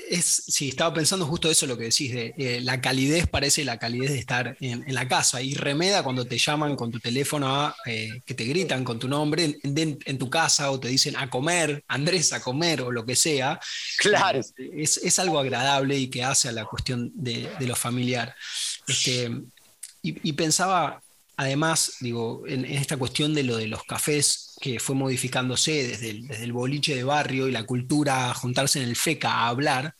Es, 0.09 0.43
sí, 0.47 0.69
estaba 0.69 0.93
pensando 0.93 1.25
justo 1.25 1.49
eso 1.49 1.65
lo 1.65 1.77
que 1.77 1.85
decís, 1.85 2.13
de 2.13 2.33
eh, 2.37 2.61
la 2.61 2.79
calidez 2.81 3.27
parece 3.27 3.65
la 3.65 3.79
calidez 3.79 4.11
de 4.11 4.19
estar 4.19 4.55
en, 4.59 4.83
la 4.93 5.07
casa 5.07 5.41
y 5.41 5.55
remeda 5.55 6.03
cuando 6.03 6.25
te 6.25 6.37
llaman 6.37 6.75
con 6.75 6.91
tu 6.91 6.99
teléfono, 6.99 7.73
eh, 7.85 8.21
que 8.25 8.33
te 8.35 8.45
gritan 8.45 8.83
con 8.83 8.99
tu 8.99 9.07
nombre 9.07 9.57
en, 9.63 10.17
tu 10.17 10.29
casa 10.29 10.69
o 10.71 10.79
te 10.79 10.87
dicen 10.87 11.15
a 11.17 11.29
comer, 11.29 11.83
Andrés 11.87 12.31
a 12.31 12.41
comer 12.41 12.81
o 12.81 12.91
lo 12.91 13.05
que 13.05 13.15
sea. 13.15 13.59
Claro. 13.97 14.39
Es, 14.57 14.97
es 14.97 15.19
algo 15.19 15.39
agradable 15.39 15.97
y 15.97 16.09
que 16.09 16.23
hace 16.23 16.49
a 16.49 16.51
la 16.51 16.65
cuestión 16.65 17.11
de, 17.15 17.49
de 17.59 17.67
lo 17.67 17.75
familiar. 17.75 18.35
Este, 18.87 19.31
y, 20.03 20.29
y, 20.29 20.33
pensaba, 20.33 21.01
Además, 21.39 21.97
digo, 21.99 22.43
en, 22.47 22.65
esta 22.65 22.97
cuestión 22.97 23.35
de 23.35 23.43
lo 23.43 23.57
de 23.57 23.67
los 23.67 23.83
cafés 23.83 24.46
que 24.59 24.79
fue 24.79 24.95
modificándose 24.95 25.87
desde 25.87 26.43
el, 26.43 26.51
boliche 26.51 26.95
de 26.95 27.03
barrio 27.03 27.47
y 27.47 27.51
la 27.51 27.65
cultura 27.65 28.29
a 28.29 28.33
juntarse 28.33 28.81
en 28.81 28.89
el 28.89 28.95
FECA 28.95 29.31
a 29.31 29.47
hablar, 29.49 29.95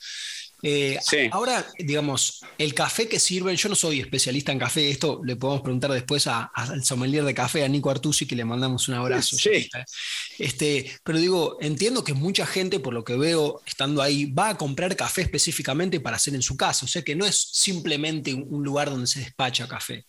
eh, 0.64 0.98
Ahora, 1.32 1.66
digamos, 1.78 2.42
el 2.58 2.74
café 2.74 3.08
que 3.08 3.20
sirven, 3.20 3.56
yo 3.56 3.70
no 3.70 3.76
soy 3.76 4.00
especialista 4.00 4.52
en 4.52 4.58
café, 4.58 4.90
esto 4.90 5.22
le 5.24 5.36
podemos 5.36 5.62
preguntar 5.62 5.92
después 5.92 6.28
al 6.28 6.84
sommelier 6.84 7.24
de 7.26 7.34
café, 7.34 7.64
a 7.64 7.68
Nico 7.68 7.92
Artusi, 7.92 8.26
que 8.26 8.36
le 8.36 8.44
mandamos 8.44 8.88
un 8.88 8.96
abrazo. 8.96 9.38
Sí. 9.38 9.70
Este, 10.40 10.92
pero 11.04 11.20
digo, 11.20 11.58
entiendo 11.62 12.04
que 12.04 12.14
mucha 12.14 12.46
gente, 12.46 12.80
por 12.80 12.94
lo 12.94 13.04
que 13.04 13.16
veo 13.16 13.62
estando 13.66 14.02
ahí, 14.02 14.26
va 14.26 14.50
a 14.50 14.58
comprar 14.58 14.96
café 14.96 15.22
específicamente 15.22 16.00
para 16.00 16.16
hacer 16.16 16.34
en 16.34 16.42
su 16.42 16.58
casa, 16.58 16.86
o 16.86 16.90
sea 16.90 17.04
que 17.04 17.16
no 17.16 17.26
es 17.26 17.50
simplemente 17.52 18.34
un 18.34 18.64
lugar 18.64 18.90
donde 18.90 19.08
se 19.08 19.20
despacha 19.20 19.68
café. 19.68 20.06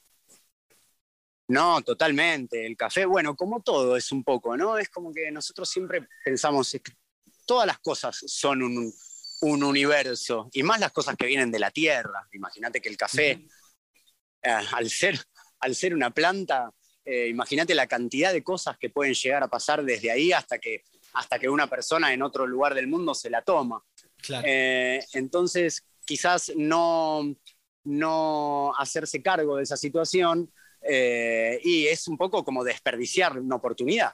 No, 1.49 1.81
totalmente. 1.81 2.67
El 2.67 2.77
café, 2.77 3.07
bueno, 3.07 3.35
como 3.35 3.63
todo 3.63 3.97
es 3.97 4.13
un 4.13 4.23
poco, 4.23 4.57
¿no? 4.57 4.77
Es 4.77 4.91
como 4.91 5.13
que 5.13 5.31
nosotros 5.31 5.69
siempre 5.69 6.07
pensamos 6.23 6.71
que 6.71 6.93
todas 7.47 7.67
las 7.67 7.79
cosas 7.79 8.23
son 8.27 8.63
un, 8.63 8.93
universo, 9.41 10.49
y 10.53 10.65
más 10.65 10.81
las 10.81 10.93
cosas 10.93 11.17
que 11.17 11.27
vienen 11.27 11.51
de 11.51 11.61
la 11.61 11.71
tierra. 11.71 12.27
Imagínate 12.33 12.81
que 12.81 12.89
el 12.89 12.97
café, 12.97 13.47
eh, 14.43 14.51
al, 14.73 14.91
ser, 14.91 15.19
al 15.61 15.77
ser 15.77 15.95
una 15.95 16.11
planta, 16.11 16.71
eh, 17.05 17.29
imagínate 17.29 17.75
la 17.75 17.87
cantidad 17.87 18.33
de 18.33 18.43
cosas 18.43 18.77
que 18.77 18.91
pueden 18.91 19.15
llegar 19.15 19.43
a 19.45 19.49
pasar 19.49 19.85
desde 19.85 20.11
ahí 20.11 20.33
hasta 20.33 20.59
que, 20.59 20.83
hasta 21.15 21.39
que 21.39 21.49
una 21.49 21.69
persona 21.69 22.13
en 22.13 22.23
otro 22.23 22.47
lugar 22.47 22.75
del 22.75 22.89
mundo 22.89 23.15
se 23.15 23.31
la 23.31 23.43
toma. 23.43 23.83
Eh, 24.45 25.03
entonces, 25.13 25.85
quizás 26.05 26.53
no, 26.57 27.33
no 27.85 28.75
hacerse 28.77 29.23
cargo 29.23 29.57
de 29.57 29.63
esa 29.63 29.77
situación 29.77 30.53
eh, 30.83 31.61
y 31.63 31.87
es 31.87 32.09
un 32.09 32.17
poco 32.17 32.45
como 32.45 32.65
desperdiciar 32.65 33.39
una 33.39 33.57
oportunidad. 33.57 34.13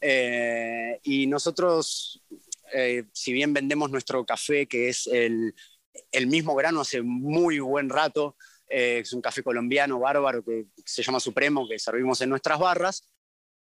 Eh, 0.00 0.98
y 1.02 1.26
nosotros, 1.26 2.22
eh, 2.72 3.04
si 3.12 3.32
bien 3.32 3.52
vendemos 3.52 3.90
nuestro 3.90 4.24
café, 4.24 4.66
que 4.66 4.88
es 4.88 5.06
el, 5.06 5.54
el 6.12 6.26
mismo 6.26 6.54
grano 6.54 6.80
hace 6.80 7.02
muy 7.02 7.58
buen 7.60 7.88
rato, 7.88 8.36
es 8.68 9.12
un 9.12 9.20
café 9.20 9.42
colombiano 9.42 9.98
bárbaro 9.98 10.44
que 10.44 10.66
se 10.84 11.02
llama 11.02 11.18
Supremo, 11.18 11.68
que 11.68 11.78
servimos 11.80 12.20
en 12.20 12.30
nuestras 12.30 12.56
barras, 12.58 13.02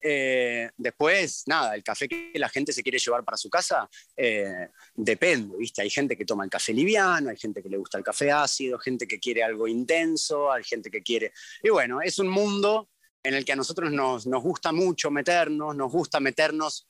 eh, 0.01 0.69
después, 0.77 1.43
nada, 1.47 1.75
el 1.75 1.83
café 1.83 2.07
que 2.07 2.31
la 2.35 2.47
gente 2.47 2.71
se 2.71 2.81
quiere 2.81 2.99
llevar 2.99 3.23
para 3.23 3.37
su 3.37 3.49
casa 3.49 3.89
eh, 4.15 4.69
depende, 4.95 5.57
¿viste? 5.57 5.81
Hay 5.81 5.89
gente 5.89 6.15
que 6.15 6.25
toma 6.25 6.45
el 6.45 6.49
café 6.49 6.73
liviano, 6.73 7.29
hay 7.29 7.37
gente 7.37 7.61
que 7.61 7.69
le 7.69 7.77
gusta 7.77 7.97
el 7.97 8.03
café 8.03 8.31
ácido, 8.31 8.79
gente 8.79 9.07
que 9.07 9.19
quiere 9.19 9.43
algo 9.43 9.67
intenso, 9.67 10.51
hay 10.51 10.63
gente 10.63 10.89
que 10.89 11.03
quiere... 11.03 11.33
Y 11.61 11.69
bueno, 11.69 12.01
es 12.01 12.17
un 12.19 12.29
mundo 12.29 12.89
en 13.23 13.33
el 13.33 13.43
que 13.43 13.51
a 13.51 13.57
nosotros 13.57 13.91
nos, 13.91 14.25
nos 14.25 14.41
gusta 14.41 14.71
mucho 14.71 15.11
meternos, 15.11 15.75
nos 15.75 15.91
gusta 15.91 16.21
meternos, 16.21 16.87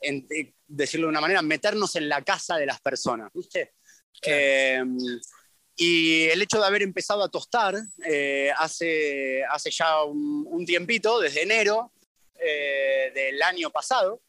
en, 0.00 0.26
eh, 0.30 0.52
decirlo 0.66 1.06
de 1.06 1.12
una 1.12 1.22
manera, 1.22 1.40
meternos 1.40 1.96
en 1.96 2.08
la 2.08 2.22
casa 2.22 2.56
de 2.56 2.66
las 2.66 2.80
personas, 2.80 3.30
¿viste? 3.32 3.72
y 5.76 6.22
el 6.28 6.40
hecho 6.40 6.58
de 6.58 6.66
haber 6.66 6.82
empezado 6.82 7.22
a 7.22 7.28
tostar 7.28 7.74
hace, 8.56 9.44
hace 9.44 9.70
ya 9.70 10.04
un, 10.04 10.46
un 10.48 10.64
tiempito, 10.64 11.20
desde 11.20 11.42
enero, 11.42 11.92
eh, 12.38 13.10
del 13.14 13.40
año 13.42 13.70
pasado, 13.70 14.22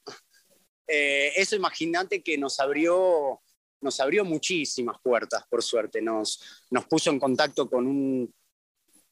eh, 0.87 1.33
eso 1.35 1.55
imagínate 1.55 2.21
que 2.21 2.37
nos 2.37 2.59
abrió, 2.59 3.41
nos 3.81 3.99
abrió 3.99 4.23
muchísimas 4.23 4.97
puertas, 5.01 5.45
por 5.49 5.63
suerte. 5.63 6.01
Nos, 6.01 6.65
nos 6.69 6.85
puso 6.85 7.09
en 7.09 7.19
contacto 7.19 7.69
con, 7.69 7.87
un, 7.87 8.33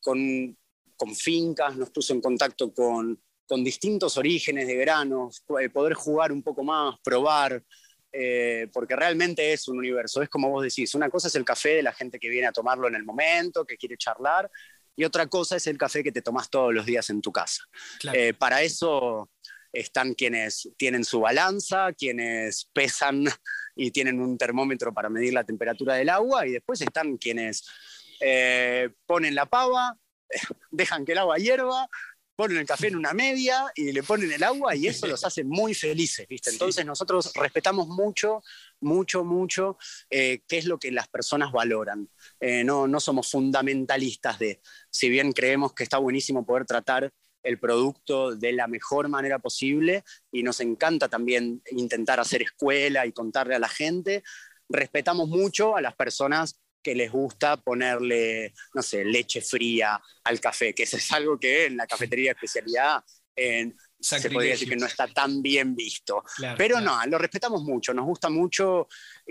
con, 0.01 0.57
con 0.95 1.15
fincas, 1.15 1.75
nos 1.75 1.89
puso 1.89 2.13
en 2.13 2.21
contacto 2.21 2.73
con, 2.73 3.21
con 3.47 3.63
distintos 3.63 4.17
orígenes 4.17 4.67
de 4.67 4.75
granos, 4.75 5.43
eh, 5.59 5.69
poder 5.69 5.93
jugar 5.93 6.31
un 6.31 6.43
poco 6.43 6.63
más, 6.63 6.95
probar, 7.03 7.63
porque 8.71 8.95
realmente 8.95 9.53
es 9.53 9.67
un 9.67 9.79
universo. 9.79 10.21
Es 10.21 10.29
como 10.29 10.51
vos 10.51 10.63
decís, 10.63 10.93
una 10.93 11.09
cosa 11.09 11.29
es 11.29 11.35
el 11.35 11.43
café 11.43 11.77
de 11.77 11.81
la 11.81 11.93
gente 11.93 12.19
que 12.19 12.29
viene 12.29 12.45
a 12.45 12.51
tomarlo 12.51 12.87
en 12.87 12.93
el 12.93 13.03
momento, 13.03 13.65
que 13.65 13.75
quiere 13.75 13.97
charlar, 13.97 14.51
y 14.95 15.03
otra 15.03 15.27
cosa 15.27 15.55
es 15.55 15.67
el 15.67 15.77
café 15.77 16.03
que 16.03 16.11
te 16.11 16.21
tomas 16.21 16.49
todos 16.49 16.73
los 16.73 16.85
días 16.85 17.09
en 17.09 17.21
tu 17.21 17.31
casa. 17.31 17.63
Eh, 18.13 18.33
para 18.33 18.61
eso 18.61 19.29
están 19.71 20.13
quienes 20.13 20.69
tienen 20.77 21.03
su 21.03 21.19
balanza, 21.19 21.93
quienes 21.93 22.69
pesan 22.73 23.25
y 23.75 23.91
tienen 23.91 24.21
un 24.21 24.37
termómetro 24.37 24.93
para 24.93 25.09
medir 25.09 25.33
la 25.33 25.43
temperatura 25.43 25.95
del 25.95 26.09
agua, 26.09 26.45
y 26.47 26.51
después 26.51 26.81
están 26.81 27.17
quienes 27.17 27.65
eh, 28.19 28.89
ponen 29.05 29.35
la 29.35 29.47
pava, 29.47 29.97
dejan 30.71 31.05
que 31.05 31.13
el 31.13 31.17
agua 31.17 31.37
hierva, 31.37 31.87
ponen 32.35 32.57
el 32.57 32.65
café 32.65 32.87
en 32.87 32.95
una 32.95 33.13
media 33.13 33.71
y 33.75 33.91
le 33.91 34.03
ponen 34.03 34.31
el 34.31 34.43
agua 34.43 34.75
y 34.75 34.87
eso 34.87 35.07
los 35.07 35.23
hace 35.23 35.43
muy 35.43 35.73
felices, 35.73 36.27
¿viste? 36.27 36.49
Entonces 36.49 36.85
nosotros 36.85 37.31
respetamos 37.35 37.87
mucho, 37.87 38.43
mucho, 38.81 39.23
mucho 39.23 39.77
eh, 40.09 40.41
qué 40.47 40.57
es 40.57 40.65
lo 40.65 40.79
que 40.79 40.91
las 40.91 41.07
personas 41.07 41.51
valoran. 41.51 42.09
Eh, 42.39 42.63
no, 42.63 42.87
no 42.87 42.99
somos 42.99 43.29
fundamentalistas 43.29 44.39
de, 44.39 44.61
si 44.89 45.09
bien 45.09 45.31
creemos 45.31 45.73
que 45.73 45.83
está 45.83 45.97
buenísimo 45.97 46.45
poder 46.45 46.65
tratar 46.65 47.11
el 47.43 47.59
producto 47.59 48.35
de 48.35 48.53
la 48.53 48.67
mejor 48.67 49.09
manera 49.09 49.37
posible 49.39 50.03
y 50.31 50.43
nos 50.43 50.61
encanta 50.61 51.09
también 51.09 51.61
intentar 51.71 52.19
hacer 52.19 52.41
escuela 52.41 53.05
y 53.05 53.11
contarle 53.11 53.55
a 53.55 53.59
la 53.59 53.67
gente, 53.67 54.23
respetamos 54.69 55.27
mucho 55.27 55.75
a 55.75 55.81
las 55.81 55.93
personas 55.95 56.59
que 56.83 56.93
les 56.93 57.11
gusta 57.11 57.57
ponerle, 57.57 58.53
no 58.73 58.81
sé, 58.81 59.05
leche 59.05 59.41
fría 59.41 59.99
al 60.23 60.39
café, 60.39 60.75
que 60.75 60.83
eso 60.83 60.97
es 60.97 61.11
algo 61.11 61.39
que 61.39 61.65
en 61.65 61.77
la 61.77 61.87
cafetería 61.87 62.31
de 62.31 62.33
especialidad 62.33 63.03
se 63.99 64.29
podría 64.29 64.51
decir 64.51 64.69
que 64.69 64.75
no 64.75 64.85
está 64.85 65.07
tan 65.07 65.41
bien 65.41 65.75
visto. 65.75 66.23
Pero 66.57 66.81
no, 66.81 66.99
lo 67.07 67.17
respetamos 67.17 67.63
mucho, 67.63 67.93
nos 67.93 68.05
gusta 68.05 68.29
mucho 68.29 68.87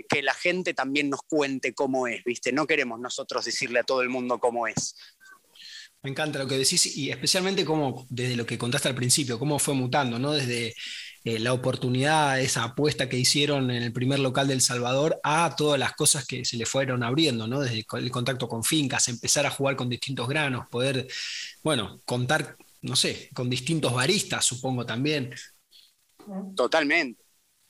que 0.09 0.21
la 0.21 0.33
gente 0.33 0.73
también 0.73 1.09
nos 1.09 1.21
cuente 1.23 1.73
cómo 1.73 2.07
es, 2.07 2.23
¿viste? 2.23 2.51
No 2.51 2.65
queremos 2.65 2.99
nosotros 2.99 3.45
decirle 3.45 3.79
a 3.79 3.83
todo 3.83 4.01
el 4.01 4.09
mundo 4.09 4.39
cómo 4.39 4.67
es. 4.67 4.95
Me 6.01 6.09
encanta 6.09 6.39
lo 6.39 6.47
que 6.47 6.57
decís 6.57 6.97
y 6.97 7.11
especialmente 7.11 7.63
cómo, 7.63 8.05
desde 8.09 8.35
lo 8.35 8.45
que 8.45 8.57
contaste 8.57 8.89
al 8.89 8.95
principio, 8.95 9.39
cómo 9.39 9.57
fue 9.57 9.73
mutando, 9.73 10.19
¿no? 10.19 10.33
Desde 10.33 10.75
eh, 11.25 11.39
la 11.39 11.53
oportunidad, 11.53 12.41
esa 12.41 12.65
apuesta 12.65 13.07
que 13.07 13.17
hicieron 13.17 13.71
en 13.71 13.81
el 13.81 13.93
primer 13.93 14.19
local 14.19 14.47
del 14.47 14.59
Salvador 14.59 15.21
a 15.23 15.55
todas 15.55 15.79
las 15.79 15.93
cosas 15.93 16.25
que 16.27 16.43
se 16.43 16.57
le 16.57 16.65
fueron 16.65 17.01
abriendo, 17.01 17.47
¿no? 17.47 17.61
Desde 17.61 17.85
el 17.93 18.11
contacto 18.11 18.49
con 18.49 18.63
fincas, 18.63 19.07
empezar 19.07 19.45
a 19.45 19.51
jugar 19.51 19.77
con 19.77 19.87
distintos 19.87 20.27
granos, 20.27 20.67
poder, 20.67 21.07
bueno, 21.63 22.01
contar, 22.03 22.57
no 22.81 22.97
sé, 22.97 23.29
con 23.33 23.49
distintos 23.49 23.93
baristas, 23.93 24.43
supongo 24.43 24.85
también. 24.85 25.33
Totalmente, 26.55 27.23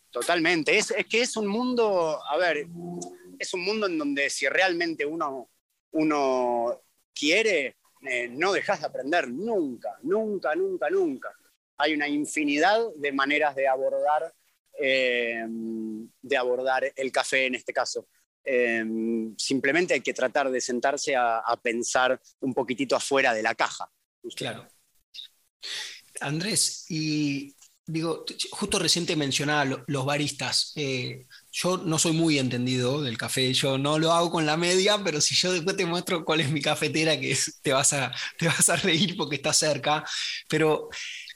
totalmente. 0.09 0.75
Es, 0.75 0.89
es 0.89 1.05
que 1.05 1.21
es 1.21 1.37
un 1.37 1.45
mundo, 1.45 2.19
a 2.27 2.37
ver, 2.37 2.67
es 3.37 3.53
un 3.53 3.63
mundo 3.63 3.85
en 3.85 3.99
donde 3.99 4.31
si 4.31 4.47
realmente 4.47 5.05
uno, 5.05 5.49
uno 5.91 6.81
quiere, 7.13 7.77
eh, 8.01 8.29
no 8.29 8.51
dejas 8.51 8.79
de 8.79 8.87
aprender 8.87 9.29
nunca, 9.29 9.97
nunca, 10.01 10.55
nunca, 10.55 10.89
nunca. 10.89 11.29
Hay 11.77 11.93
una 11.93 12.07
infinidad 12.07 12.79
de 12.95 13.11
maneras 13.11 13.55
de 13.55 13.67
abordar, 13.67 14.33
eh, 14.79 15.43
de 15.47 16.37
abordar 16.37 16.91
el 16.95 17.11
café 17.11 17.45
en 17.45 17.55
este 17.55 17.73
caso. 17.73 18.07
Eh, 18.45 18.83
simplemente 19.37 19.93
hay 19.93 20.01
que 20.01 20.13
tratar 20.13 20.51
de 20.51 20.59
sentarse 20.59 21.15
a, 21.15 21.41
pensar 21.61 22.19
un 22.41 22.53
poquitito 22.53 22.95
afuera 22.95 23.33
de 23.33 23.43
la 23.43 23.55
caja. 23.55 23.89
Claro. 24.35 24.67
Andrés, 26.19 26.85
y 26.89 27.55
digo, 27.85 28.25
justo 28.51 28.79
reciente 28.79 29.15
mencionaba 29.15 29.83
los 29.87 30.05
baristas 30.05 30.73
yo 31.53 31.77
no 31.77 31.99
soy 31.99 32.13
muy 32.13 32.39
entendido 32.39 33.03
del 33.03 33.15
café, 33.15 33.53
yo 33.53 33.77
no 33.77 33.99
lo 33.99 34.11
hago 34.11 34.31
con 34.31 34.45
la 34.47 34.57
media, 34.57 34.99
pero 35.03 35.21
si 35.21 35.35
yo 35.35 35.53
después 35.53 35.77
te 35.77 35.85
muestro 35.85 36.25
cuál 36.25 36.41
es 36.41 36.49
mi 36.49 36.61
cafetera, 36.61 37.19
que 37.19 37.37
te, 37.61 37.71
vas 37.71 37.93
a, 37.93 38.11
te 38.39 38.47
vas 38.47 38.67
a 38.69 38.75
reír 38.77 39.15
porque 39.15 39.35
está 39.35 39.53
cerca, 39.53 40.03
pero 40.49 40.89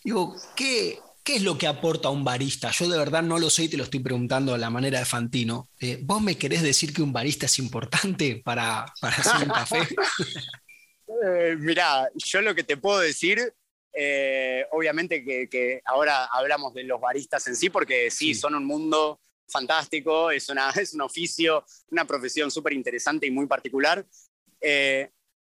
digo, 0.03 0.35
¿qué, 0.55 0.99
¿qué 1.23 1.35
es 1.37 1.41
lo 1.41 1.57
que 1.57 1.67
aporta 1.67 2.09
un 2.09 2.23
barista? 2.23 2.71
Yo 2.71 2.87
de 2.89 2.97
verdad 2.97 3.23
no 3.23 3.39
lo 3.39 3.49
sé 3.49 3.63
y 3.63 3.69
te 3.69 3.77
lo 3.77 3.83
estoy 3.83 3.99
preguntando 3.99 4.53
de 4.53 4.59
la 4.59 4.69
manera 4.69 4.99
de 4.99 5.05
Fantino. 5.05 5.69
Eh, 5.79 5.99
¿Vos 6.01 6.21
me 6.21 6.37
querés 6.37 6.61
decir 6.61 6.93
que 6.93 7.01
un 7.01 7.13
barista 7.13 7.45
es 7.45 7.59
importante 7.59 8.41
para, 8.43 8.85
para 9.01 9.15
hacer 9.15 9.47
un 9.47 9.53
café? 9.53 9.79
eh, 11.25 11.55
mirá, 11.59 12.09
yo 12.15 12.41
lo 12.41 12.55
que 12.55 12.63
te 12.63 12.77
puedo 12.77 12.99
decir 12.99 13.53
eh, 13.99 14.63
obviamente 14.73 15.23
que, 15.23 15.81
ahora 15.85 16.25
hablamos 16.25 16.71
de 16.75 16.83
los 16.83 17.01
baristas 17.01 17.47
en 17.47 17.55
sí, 17.55 17.71
porque 17.71 18.11
sí, 18.11 18.35
son 18.35 18.53
un 18.53 18.63
mundo 18.63 19.19
fantástico, 19.47 20.29
es, 20.29 20.49
una, 20.49 20.69
es 20.79 20.93
un 20.93 21.01
oficio, 21.01 21.65
una 21.89 22.05
profesión 22.05 22.51
súper 22.51 22.73
interesante 22.73 23.25
y 23.25 23.31
muy 23.31 23.47
particular. 23.47 24.05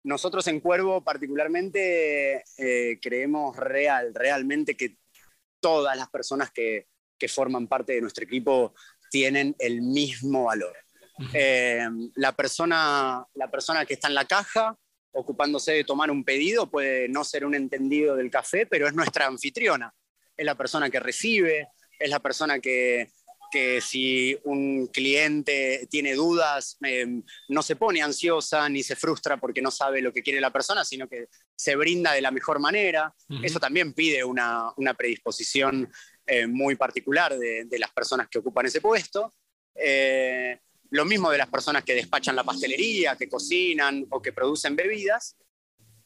Nosotros 0.06 0.46
en 0.48 0.60
Cuervo 0.60 1.04
particularmente 1.04 2.44
eh, 2.58 3.00
creemos 3.02 3.58
real, 3.58 4.14
realmente 4.14 4.78
que 4.78 4.98
todas 5.60 5.98
las 5.98 6.10
personas 6.10 6.52
que, 6.52 6.88
que, 7.18 7.28
forman 7.28 7.68
parte 7.68 7.94
de 7.94 8.02
nuestro 8.02 8.24
equipo 8.24 8.76
tienen 9.10 9.56
el 9.58 9.82
mismo 9.82 10.44
valor. 10.44 10.78
Eh, 11.34 11.88
la, 12.16 12.34
persona, 12.34 13.26
la 13.34 13.50
persona 13.50 13.84
que 13.84 13.96
está 13.96 14.08
en 14.08 14.14
la 14.14 14.26
caja 14.26 14.78
ocupándose 15.12 15.72
de 15.72 15.84
tomar 15.84 16.12
un 16.12 16.24
pedido 16.24 16.70
puede 16.70 17.10
no 17.10 17.24
ser 17.24 17.44
un 17.44 17.56
entendido 17.56 18.16
del 18.16 18.30
café, 18.30 18.68
pero 18.68 18.88
es 18.88 18.94
nuestra 18.94 19.26
anfitriona. 19.26 19.92
Es 20.38 20.46
la 20.46 20.56
persona 20.56 20.92
que 20.92 21.00
recibe, 21.00 21.70
es 21.98 22.10
la 22.12 22.20
persona 22.20 22.60
que, 22.60 23.10
que 23.56 23.80
si 23.80 24.38
un 24.44 24.88
cliente 24.88 25.88
tiene 25.90 26.14
dudas, 26.14 26.76
em, 26.82 27.24
no 27.48 27.64
se 27.64 27.78
pone 27.78 28.02
ansiosa 28.02 28.68
ni 28.68 28.84
se 28.84 28.98
frustra 28.98 29.38
porque 29.38 29.62
no 29.62 29.72
sabe 29.72 30.02
lo 30.02 30.12
que 30.12 30.22
quiere 30.22 30.42
la 30.42 30.52
persona, 30.52 30.84
sino 30.84 31.08
que 31.08 31.30
se 31.56 31.78
brinda 31.78 32.12
de 32.12 32.20
la 32.20 32.32
mejor 32.32 32.60
manera. 32.60 33.16
Eso 33.42 33.58
también 33.58 33.94
pide 33.94 34.26
una, 34.26 34.74
predisposición 34.98 35.90
eh, 36.28 36.48
muy 36.48 36.76
particular 36.76 37.38
de, 37.38 37.80
las 37.80 37.92
personas 37.92 38.28
que 38.28 38.40
ocupan 38.40 38.66
ese 38.66 38.82
puesto. 38.82 39.34
Eh, 39.74 40.60
lo 40.90 41.06
mismo 41.06 41.32
de 41.32 41.38
las 41.38 41.48
personas 41.48 41.86
que 41.86 41.96
despachan 41.96 42.36
la 42.36 42.44
pastelería, 42.44 43.16
que 43.16 43.30
cocinan 43.30 44.06
o 44.10 44.22
que 44.22 44.34
producen 44.34 44.76
bebidas. 44.76 45.38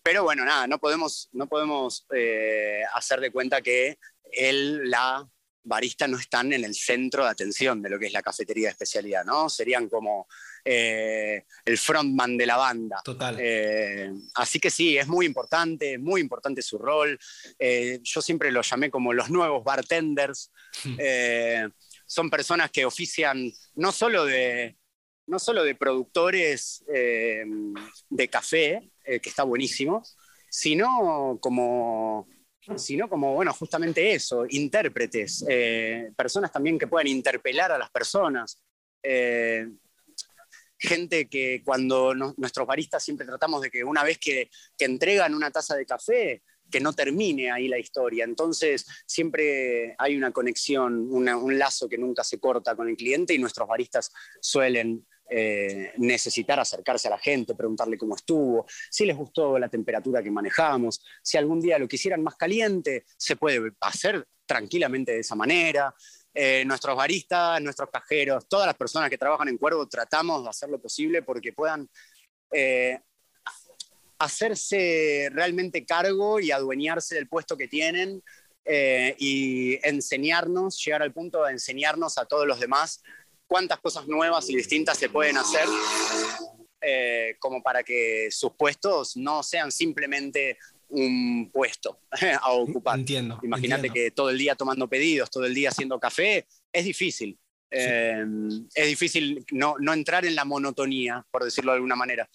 Pero 0.04 0.22
bueno, 0.22 0.46
nada, 0.46 0.68
no 0.68 0.78
podemos, 0.78 1.30
no 1.32 1.48
podemos 1.48 2.06
eh, 2.14 2.84
hacer 2.94 3.20
de 3.20 3.32
cuenta 3.32 3.64
que 3.64 3.98
él, 4.32 4.88
la 4.88 5.28
baristas 5.64 6.10
no 6.10 6.18
están 6.18 6.54
en 6.54 6.64
el 6.64 6.74
centro 6.74 7.24
de 7.24 7.30
atención 7.30 7.82
de 7.82 7.90
lo 7.90 8.00
que 8.00 8.08
es 8.08 8.14
la 8.14 8.22
cafetería 8.22 8.68
de 8.68 8.72
especialidad, 8.72 9.26
¿no? 9.26 9.50
Serían 9.50 9.90
como 9.90 10.28
eh, 10.64 11.46
el 11.66 11.78
frontman 11.78 12.38
de 12.38 12.46
la 12.46 12.58
banda. 12.58 13.02
Total. 13.04 13.38
Eh, 13.40 14.12
así 14.36 14.60
que 14.60 14.70
sí, 14.70 14.98
es 14.98 15.08
muy 15.08 15.26
importante, 15.26 15.98
muy 15.98 16.22
importante 16.22 16.62
su 16.62 16.78
rol. 16.78 17.20
Eh, 17.58 18.00
yo 18.04 18.22
siempre 18.22 18.52
lo 18.52 18.62
llamé 18.62 18.90
como 18.90 19.14
los 19.14 19.30
nuevos 19.30 19.64
bartenders. 19.64 20.52
Hmm. 20.84 20.98
son 22.06 22.30
personas 22.30 22.72
que 22.72 22.86
ofician 22.86 23.52
no 23.76 23.92
solo 23.92 24.26
de, 24.26 24.78
no 25.28 25.40
solo 25.40 25.64
de 25.64 25.76
productores 25.76 26.84
de 26.88 28.28
café, 28.30 28.92
que 29.04 29.30
está 29.30 29.44
buenísimo, 29.44 30.04
sino 30.50 31.38
como 31.42 32.28
sino 32.76 33.10
como, 33.10 33.34
bueno, 33.34 33.54
justamente 33.54 34.14
eso, 34.14 34.46
intérpretes, 34.50 35.46
eh, 35.50 36.12
personas 36.16 36.52
también 36.52 36.78
que 36.78 36.88
puedan 36.88 37.08
interpelar 37.08 37.72
a 37.72 37.78
las 37.78 37.90
personas. 37.90 38.62
Eh, 39.02 39.68
gente 40.78 41.28
que 41.28 41.62
cuando 41.64 42.16
nuestros 42.16 42.66
baristas 42.66 43.04
siempre 43.04 43.26
tratamos 43.26 43.62
de 43.62 43.70
que 43.70 43.84
una 43.84 44.04
vez 44.04 44.18
que, 44.18 44.50
entregan 44.78 45.36
una 45.36 45.52
taza 45.52 45.76
de 45.76 45.86
café, 45.86 46.42
que 46.72 46.80
no 46.80 46.94
termine 46.94 47.52
ahí 47.52 47.68
la 47.68 47.80
historia. 47.80 48.24
Entonces, 48.24 48.86
siempre 49.06 49.96
hay 49.98 50.16
una 50.16 50.32
conexión, 50.32 51.12
un 51.12 51.60
lazo 51.60 51.90
que 51.90 51.98
nunca 51.98 52.24
se 52.24 52.40
corta 52.40 52.76
con 52.76 52.88
el 52.88 52.96
cliente 52.96 53.34
y 53.34 53.40
nuestros 53.40 53.68
baristas 53.68 54.12
suelen 54.40 55.06
eh, 55.32 55.94
necesitar 55.98 56.60
acercarse 56.60 57.08
a 57.08 57.12
la 57.12 57.20
gente, 57.20 57.54
preguntarle 57.54 58.00
cómo 58.00 58.16
estuvo, 58.16 58.66
si 58.90 59.06
les 59.06 59.16
gustó 59.16 59.60
la 59.60 59.70
temperatura 59.70 60.24
que 60.24 60.32
manejamos, 60.32 61.04
si 61.22 61.38
algún 61.38 61.62
día 61.62 61.78
lo 61.78 61.88
quisieran 61.88 62.24
más 62.24 62.36
caliente, 62.36 63.06
se 63.16 63.36
puede 63.36 63.74
hacer 63.82 64.26
tranquilamente 64.48 65.12
de 65.12 65.20
esa 65.20 65.36
manera. 65.36 65.94
Eh, 66.34 66.64
nuestros 66.66 66.96
baristas, 66.96 67.62
nuestros 67.62 67.90
cajeros, 67.92 68.48
todas 68.48 68.66
las 68.66 68.76
personas 68.76 69.10
que 69.10 69.20
trabajan 69.20 69.50
en 69.50 69.58
Cuervo, 69.58 69.88
tratamos 69.88 70.44
de 70.44 70.50
hacer 70.50 70.70
lo 70.70 70.82
posible 70.82 71.22
porque 71.22 71.54
puedan 71.54 71.88
eh, 72.52 73.00
hacerse 74.18 75.30
realmente 75.32 75.86
cargo 75.86 76.40
y 76.40 76.50
adueñarse 76.50 77.14
del 77.16 77.28
puesto 77.28 77.56
que 77.56 77.68
tienen 77.68 78.24
y 79.18 79.80
enseñarnos, 79.88 80.80
llegar 80.86 81.02
al 81.02 81.12
punto 81.12 81.44
de 81.44 81.54
enseñarnos 81.54 82.20
a 82.20 82.26
todos 82.26 82.46
los 82.46 82.60
demás 82.60 83.02
cuántas 83.50 83.80
cosas 83.80 84.08
nuevas 84.08 84.48
y 84.50 84.56
distintas 84.56 84.98
se 84.98 85.10
pueden 85.10 85.36
hacer 85.36 85.66
eh, 86.82 87.36
como 87.40 87.62
para 87.62 87.84
que 87.84 88.30
sus 88.32 88.52
puestos 88.54 89.18
no 89.18 89.42
sean 89.44 89.72
simplemente 89.72 90.58
un 90.88 91.50
puesto 91.52 92.00
a 92.42 92.52
ocupar. 92.52 93.00
Entiendo. 93.00 93.40
Imagínate 93.44 93.90
que 93.90 94.12
todo 94.12 94.30
el 94.30 94.38
día 94.38 94.56
tomando 94.56 94.88
pedidos, 94.88 95.30
todo 95.30 95.46
el 95.46 95.54
día 95.54 95.70
haciendo 95.70 96.00
café, 96.00 96.48
es 96.72 96.86
difícil. 96.86 97.38
Eh, 97.72 98.26
es 98.74 98.88
difícil 98.88 99.46
no, 99.52 99.76
no, 99.80 99.94
entrar 99.94 100.26
en 100.26 100.36
la 100.36 100.46
monotonía, 100.46 101.26
por 101.30 101.44
decirlo 101.44 101.72
de 101.72 101.78
alguna 101.78 101.96
manera. 101.96 102.30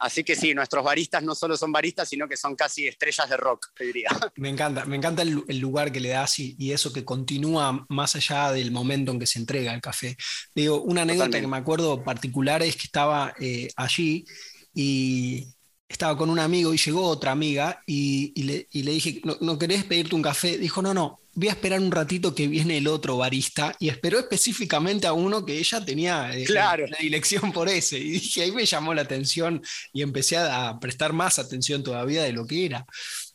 Así 0.00 0.24
que 0.24 0.34
sí, 0.34 0.54
nuestros 0.54 0.82
baristas 0.82 1.22
no 1.22 1.34
solo 1.34 1.56
son 1.58 1.70
baristas, 1.70 2.08
sino 2.08 2.26
que 2.26 2.36
son 2.36 2.56
casi 2.56 2.88
estrellas 2.88 3.28
de 3.28 3.36
rock, 3.36 3.68
te 3.76 3.84
diría. 3.84 4.08
Me 4.36 4.48
encanta, 4.48 4.86
me 4.86 4.96
encanta 4.96 5.22
el, 5.22 5.58
lugar 5.58 5.92
que 5.92 6.00
le 6.00 6.08
das 6.08 6.38
y, 6.38 6.72
eso 6.72 6.92
que 6.92 7.04
continúa 7.04 7.84
más 7.88 8.16
allá 8.16 8.52
del 8.52 8.70
momento 8.70 9.12
en 9.12 9.18
que 9.18 9.26
se 9.26 9.38
entrega 9.38 9.74
el 9.74 9.80
café. 9.82 10.16
Digo, 10.54 10.80
una 10.80 11.02
anécdota 11.02 11.40
que 11.40 11.46
me 11.46 11.58
acuerdo 11.58 12.02
particular 12.02 12.62
es 12.62 12.76
que 12.76 12.84
estaba 12.84 13.34
eh, 13.38 13.68
allí 13.76 14.24
y 14.72 15.48
estaba 15.86 16.16
con 16.16 16.30
un 16.30 16.38
amigo 16.38 16.72
y 16.72 16.78
llegó 16.78 17.02
otra 17.02 17.32
amiga 17.32 17.82
y, 17.84 18.32
le, 18.42 18.66
dije, 18.72 19.20
¿No, 19.24 19.36
¿no, 19.40 19.58
querés 19.58 19.84
pedirte 19.84 20.14
un 20.14 20.22
café? 20.22 20.56
Dijo, 20.56 20.80
no, 20.80 20.94
no, 20.94 21.20
voy 21.34 21.48
a 21.48 21.52
esperar 21.52 21.80
un 21.80 21.92
ratito 21.92 22.34
que 22.34 22.48
viene 22.48 22.78
el 22.78 22.86
otro 22.86 23.16
barista 23.16 23.74
y 23.78 23.88
esperó 23.88 24.18
específicamente 24.18 25.06
a 25.06 25.12
uno 25.12 25.44
que 25.44 25.58
ella 25.58 25.84
tenía 25.84 26.36
eh, 26.36 26.44
claro. 26.44 26.86
la 26.86 26.98
dirección 26.98 27.52
por 27.52 27.68
ese. 27.68 27.98
Y 27.98 28.10
dije, 28.12 28.42
ahí 28.42 28.52
me 28.52 28.66
llamó 28.66 28.94
la 28.94 29.02
atención 29.02 29.62
y 29.92 30.02
empecé 30.02 30.36
a 30.36 30.78
prestar 30.80 31.12
más 31.12 31.38
atención 31.38 31.82
todavía 31.82 32.22
de 32.22 32.32
lo 32.32 32.46
que 32.46 32.66
era. 32.66 32.86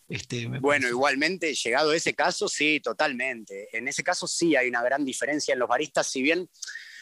Este, 0.08 0.48
bueno, 0.48 0.88
igualmente, 0.88 1.54
llegado 1.56 1.92
a 1.92 1.96
ese 1.96 2.14
caso, 2.14 2.48
sí, 2.48 2.80
totalmente. 2.80 3.76
En 3.76 3.88
ese 3.88 4.04
caso 4.04 4.28
sí 4.28 4.56
hay 4.56 4.68
una 4.68 4.84
gran 4.84 5.04
diferencia 5.04 5.54
en 5.54 5.60
los 5.60 5.68
baristas, 5.68 6.06
si 6.08 6.22
bien, 6.22 6.48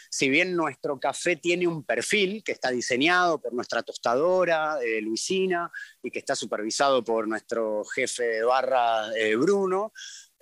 si 0.09 0.29
bien 0.29 0.55
nuestro 0.55 0.99
café 0.99 1.35
tiene 1.35 1.67
un 1.67 1.83
perfil 1.83 2.43
que 2.43 2.53
está 2.53 2.69
diseñado 2.69 3.41
por 3.41 3.53
nuestra 3.53 3.83
tostadora, 3.83 4.77
eh, 4.81 5.01
Luisina, 5.01 5.69
y 6.01 6.11
que 6.11 6.19
está 6.19 6.35
supervisado 6.35 7.03
por 7.03 7.27
nuestro 7.27 7.83
jefe 7.83 8.23
de 8.23 8.43
barra, 8.43 9.13
eh, 9.17 9.35
Bruno, 9.35 9.91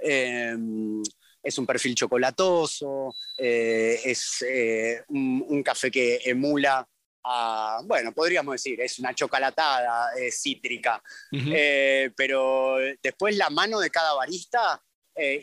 Em, 0.02 1.02
es 1.44 1.58
un 1.58 1.66
perfil 1.66 1.96
chocolatoso, 1.96 3.16
eh, 3.38 4.00
es 4.04 4.44
eh, 4.48 5.04
un, 5.10 5.64
café 5.64 5.90
que 5.90 6.22
emula 6.26 6.88
a, 7.24 7.82
bueno, 7.86 8.14
podríamos 8.14 8.54
decir, 8.54 8.80
es 8.82 9.00
una 9.00 9.14
chocolatada 9.14 10.12
cítrica, 10.32 11.02
eh, 11.32 12.12
pero 12.16 12.78
después 13.02 13.36
la 13.38 13.50
mano 13.50 13.80
de 13.80 13.90
cada 13.90 14.14
barista 14.14 14.82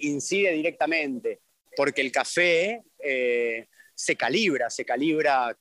incide 0.01 0.53
directamente, 0.53 1.41
porque 1.77 2.01
el 2.01 2.11
café 2.11 2.83
se 2.99 4.17
calibra, 4.17 4.71
se 4.71 4.85
calibra 4.85 5.57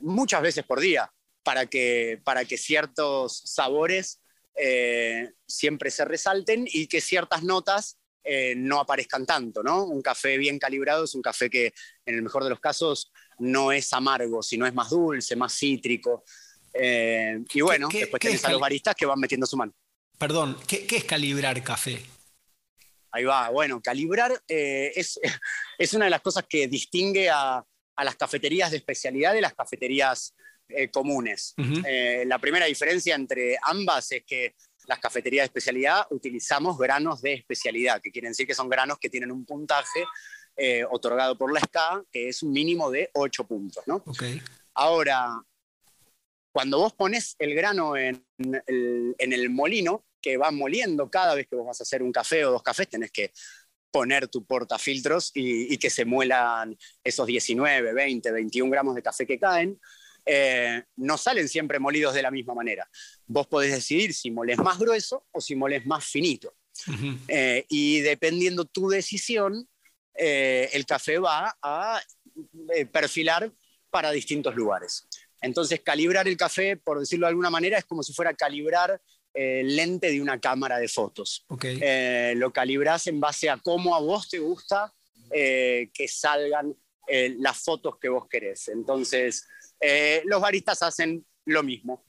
muchas 0.00 0.42
veces 0.42 0.64
por 0.64 0.80
día 0.80 1.10
para 1.42 1.66
que, 1.66 2.20
para 2.24 2.44
que 2.44 2.58
ciertos 2.58 3.42
sabores 3.44 4.20
siempre 5.46 5.90
se 5.90 6.04
resalten 6.04 6.66
y 6.66 6.88
que 6.88 7.00
ciertas 7.00 7.42
notas 7.42 7.98
no 8.56 8.80
aparezcan 8.80 9.26
tanto, 9.26 9.62
¿no? 9.62 9.84
Un 9.84 10.00
café 10.00 10.38
bien 10.38 10.58
calibrado 10.58 11.04
es 11.04 11.14
un 11.14 11.22
café 11.22 11.50
que 11.50 11.72
en 12.06 12.14
el 12.14 12.22
mejor 12.22 12.44
de 12.44 12.50
los 12.50 12.60
casos 12.60 13.12
no 13.38 13.72
es 13.72 13.92
amargo, 13.92 14.42
sino 14.42 14.66
es 14.66 14.74
más 14.74 14.90
dulce, 14.90 15.34
más 15.36 15.52
cítrico. 15.52 16.24
y 16.74 17.60
bueno, 17.60 17.88
después 17.92 18.20
tienes 18.20 18.44
a 18.44 18.50
los 18.50 18.60
baristas 18.60 18.94
que 18.94 19.06
van 19.06 19.18
metiendo 19.18 19.46
su 19.46 19.56
mano. 19.56 19.74
Perdón, 20.22 20.56
¿qué, 20.68 20.86
es 20.88 21.02
calibrar 21.02 21.60
café? 21.64 22.00
Ahí 23.10 23.24
va, 23.24 23.50
bueno, 23.50 23.82
calibrar 23.82 24.40
eh, 24.46 24.92
es, 24.94 25.18
es, 25.78 25.94
una 25.94 26.04
de 26.04 26.12
las 26.12 26.20
cosas 26.20 26.44
que 26.48 26.68
distingue 26.68 27.28
a, 27.28 27.66
las 28.04 28.14
cafeterías 28.14 28.70
de 28.70 28.76
especialidad 28.76 29.32
de 29.32 29.40
las 29.40 29.54
cafeterías 29.54 30.32
eh, 30.68 30.88
comunes. 30.90 31.54
Eh, 31.84 32.22
la 32.24 32.38
primera 32.38 32.66
diferencia 32.66 33.16
entre 33.16 33.56
ambas 33.62 34.12
es 34.12 34.22
que 34.24 34.54
las 34.86 34.98
cafeterías 34.98 35.42
de 35.42 35.46
especialidad 35.46 36.06
utilizamos 36.10 36.78
granos 36.78 37.22
de 37.22 37.34
especialidad, 37.34 38.00
que 38.00 38.10
quieren 38.10 38.32
decir 38.32 38.46
que 38.46 38.54
son 38.54 38.68
granos 38.68 38.98
que 38.98 39.10
tienen 39.10 39.32
un 39.32 39.44
puntaje 39.44 40.04
otorgado 40.90 41.36
por 41.36 41.52
la 41.52 41.60
SCA, 41.60 42.04
que 42.10 42.28
es 42.28 42.42
un 42.42 42.52
mínimo 42.52 42.90
de 42.90 43.10
8 43.14 43.46
puntos. 43.46 43.82
¿no? 43.86 44.04
Ahora, 44.74 45.42
cuando 46.52 46.78
vos 46.78 46.92
pones 46.92 47.34
el 47.38 47.54
grano 47.54 47.96
en 47.96 48.24
el, 48.38 49.50
molino, 49.50 50.04
que 50.20 50.36
va 50.36 50.50
moliendo 50.50 51.10
cada 51.10 51.34
vez 51.34 51.48
que 51.48 51.56
vos 51.56 51.66
vas 51.66 51.80
a 51.80 51.84
hacer 51.84 52.02
un 52.02 52.12
café 52.12 52.44
o 52.44 52.52
dos 52.52 52.62
cafés, 52.62 52.88
tenés 52.88 53.10
que 53.10 53.32
poner 53.90 54.28
tu 54.28 54.44
portafiltros 54.44 55.32
y, 55.34 55.72
y 55.72 55.78
que 55.78 55.90
se 55.90 56.04
muelan 56.04 56.76
esos 57.02 57.26
19, 57.26 57.92
20, 57.92 58.30
21 58.30 58.70
gramos 58.70 58.94
de 58.94 59.02
café 59.02 59.26
que 59.26 59.38
caen. 59.38 59.80
Eh, 60.24 60.82
no 60.96 61.18
salen 61.18 61.48
siempre 61.48 61.78
molidos 61.78 62.14
de 62.14 62.22
la 62.22 62.30
misma 62.30 62.54
manera. 62.54 62.88
Vos 63.26 63.46
podés 63.46 63.72
decidir 63.72 64.14
si 64.14 64.30
moles 64.30 64.58
más 64.58 64.78
grueso 64.78 65.26
o 65.32 65.40
si 65.40 65.56
moles 65.56 65.86
más 65.86 66.04
finito. 66.04 66.54
Eh, 67.28 67.66
y 67.68 68.00
dependiendo 68.00 68.64
tu 68.64 68.88
decisión, 68.88 69.68
eh, 70.14 70.70
el 70.72 70.86
café 70.86 71.18
va 71.18 71.56
a 71.62 72.00
perfilar 72.90 73.52
para 73.90 74.10
distintos 74.10 74.54
lugares. 74.54 75.06
Entonces, 75.42 75.80
calibrar 75.80 76.26
el 76.28 76.36
café, 76.36 76.76
por 76.76 77.00
decirlo 77.00 77.26
de 77.26 77.30
alguna 77.30 77.50
manera, 77.50 77.76
es 77.76 77.84
como 77.84 78.02
si 78.02 78.12
fuera 78.12 78.32
calibrar 78.32 79.00
el 79.34 79.76
lente 79.76 80.10
de 80.10 80.22
una 80.22 80.40
cámara 80.40 80.78
de 80.78 80.88
fotos. 80.88 81.44
Eh, 81.62 82.34
lo 82.36 82.52
calibras 82.52 83.06
en 83.06 83.20
base 83.20 83.50
a 83.50 83.56
cómo 83.56 83.94
a 83.94 84.00
vos 84.00 84.28
te 84.28 84.38
gusta 84.38 84.92
eh, 85.30 85.90
que 85.92 86.08
salgan 86.08 86.74
las 87.38 87.58
fotos 87.58 87.98
que 87.98 88.08
vos 88.08 88.26
querés. 88.26 88.68
Entonces, 88.68 89.46
los 90.24 90.40
baristas 90.40 90.82
hacen 90.82 91.26
lo 91.46 91.62
mismo. 91.62 92.06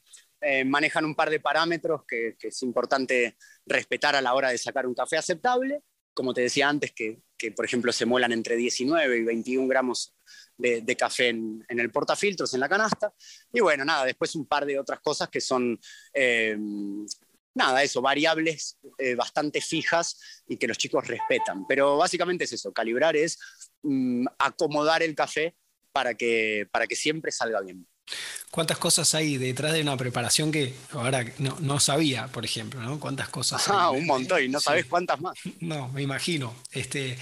manejan 0.66 1.06
un 1.06 1.16
par 1.16 1.30
de 1.30 1.40
parámetros 1.40 2.04
que, 2.08 2.36
es 2.40 2.64
importante 2.64 3.38
respetar 3.66 4.16
a 4.16 4.22
la 4.22 4.34
hora 4.34 4.50
de 4.50 4.58
sacar 4.58 4.86
un 4.86 4.94
café 4.94 5.18
aceptable. 5.18 5.82
Como 6.14 6.34
te 6.34 6.42
decía 6.42 6.70
antes, 6.70 6.92
que, 6.92 7.22
por 7.56 7.66
ejemplo 7.66 7.92
se 7.92 8.06
muelan 8.06 8.32
entre 8.32 8.56
19 8.56 9.18
y 9.18 9.24
21 9.24 9.68
gramos 9.68 10.16
de, 10.58 10.96
café 10.96 11.30
en, 11.30 11.66
el 11.68 11.92
portafiltros, 11.92 12.54
en 12.54 12.60
la 12.60 12.70
canasta. 12.70 13.14
Y 13.52 13.60
bueno, 13.60 13.86
nada, 13.86 14.06
después 14.06 14.36
un 14.36 14.46
par 14.46 14.66
de 14.66 14.80
otras 14.80 15.00
cosas 15.00 15.30
que 15.30 15.42
son, 15.42 15.80
eh, 16.14 16.58
nada, 17.54 17.84
eso, 17.84 18.02
variables 18.02 18.78
eh, 18.98 19.16
bastante 19.16 19.62
fijas 19.62 20.44
y 20.48 20.58
que 20.58 20.68
los 20.68 20.78
chicos 20.78 21.08
respetan. 21.08 21.66
Pero 21.68 21.98
básicamente 21.98 22.46
es 22.46 22.54
eso, 22.54 22.72
calibrar 22.72 23.16
es 23.16 23.40
mm, 23.82 24.26
acomodar 24.40 25.04
el 25.04 25.16
café 25.16 25.56
para 25.94 26.16
que, 26.16 26.68
para 26.72 26.88
que 26.88 26.96
siempre 26.96 27.32
salga 27.32 27.62
bien. 27.62 27.88
¿Cuántas 28.52 28.78
cosas 28.78 29.16
hay 29.16 29.38
detrás 29.38 29.72
de 29.72 29.82
una 29.82 29.96
preparación 29.96 30.52
que 30.52 30.74
ahora 30.92 31.26
no, 31.38 31.80
sabía, 31.80 32.28
por 32.28 32.44
ejemplo? 32.44 32.82
¿no? 32.82 33.00
¿Cuántas 33.00 33.30
cosas? 33.30 33.64
Ah, 33.70 33.92
un 33.92 34.06
montón, 34.06 34.44
y 34.44 34.50
no 34.50 34.60
sabes 34.60 34.86
cuántas 34.86 35.22
más. 35.22 35.38
No, 35.62 35.88
me 35.90 36.02
imagino. 36.02 36.54
Este, 36.72 37.18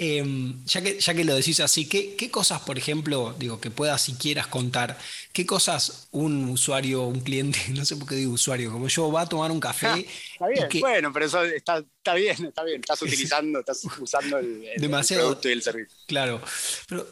Em, 0.00 0.64
ya, 0.64 0.80
que, 0.80 1.00
ya 1.00 1.12
que 1.12 1.24
lo 1.24 1.34
decís 1.34 1.58
así, 1.58 1.88
¿qué, 1.88 2.30
cosas, 2.30 2.60
por 2.60 2.78
ejemplo, 2.78 3.34
digo, 3.36 3.60
que 3.60 3.72
puedas 3.72 4.00
si 4.00 4.14
quieras 4.14 4.46
contar, 4.46 4.96
qué 5.32 5.44
cosas 5.44 6.06
un 6.12 6.48
usuario, 6.50 7.02
un 7.02 7.18
cliente, 7.18 7.58
no 7.74 7.84
sé 7.84 7.96
por 7.96 8.08
qué 8.08 8.14
digo 8.14 8.32
usuario, 8.32 8.70
como 8.70 8.86
yo, 8.86 9.10
va 9.10 9.22
a 9.22 9.28
tomar 9.28 9.50
un 9.50 9.58
café? 9.58 9.88
Ah, 9.88 9.98
está 9.98 10.46
bien, 10.46 10.68
bueno, 10.78 11.12
pero 11.12 11.26
eso 11.26 11.42
está, 11.42 11.82
bien, 12.14 12.44
está 12.44 12.62
bien, 12.62 12.80
estás 12.80 13.02
utilizando, 13.02 13.58
estás 13.58 13.84
usando 13.98 14.38
el, 14.38 14.68
producto 14.78 15.48
y 15.48 15.52
el 15.52 15.62
servicio. 15.62 15.98
Claro, 16.06 16.40
pero 16.88 17.08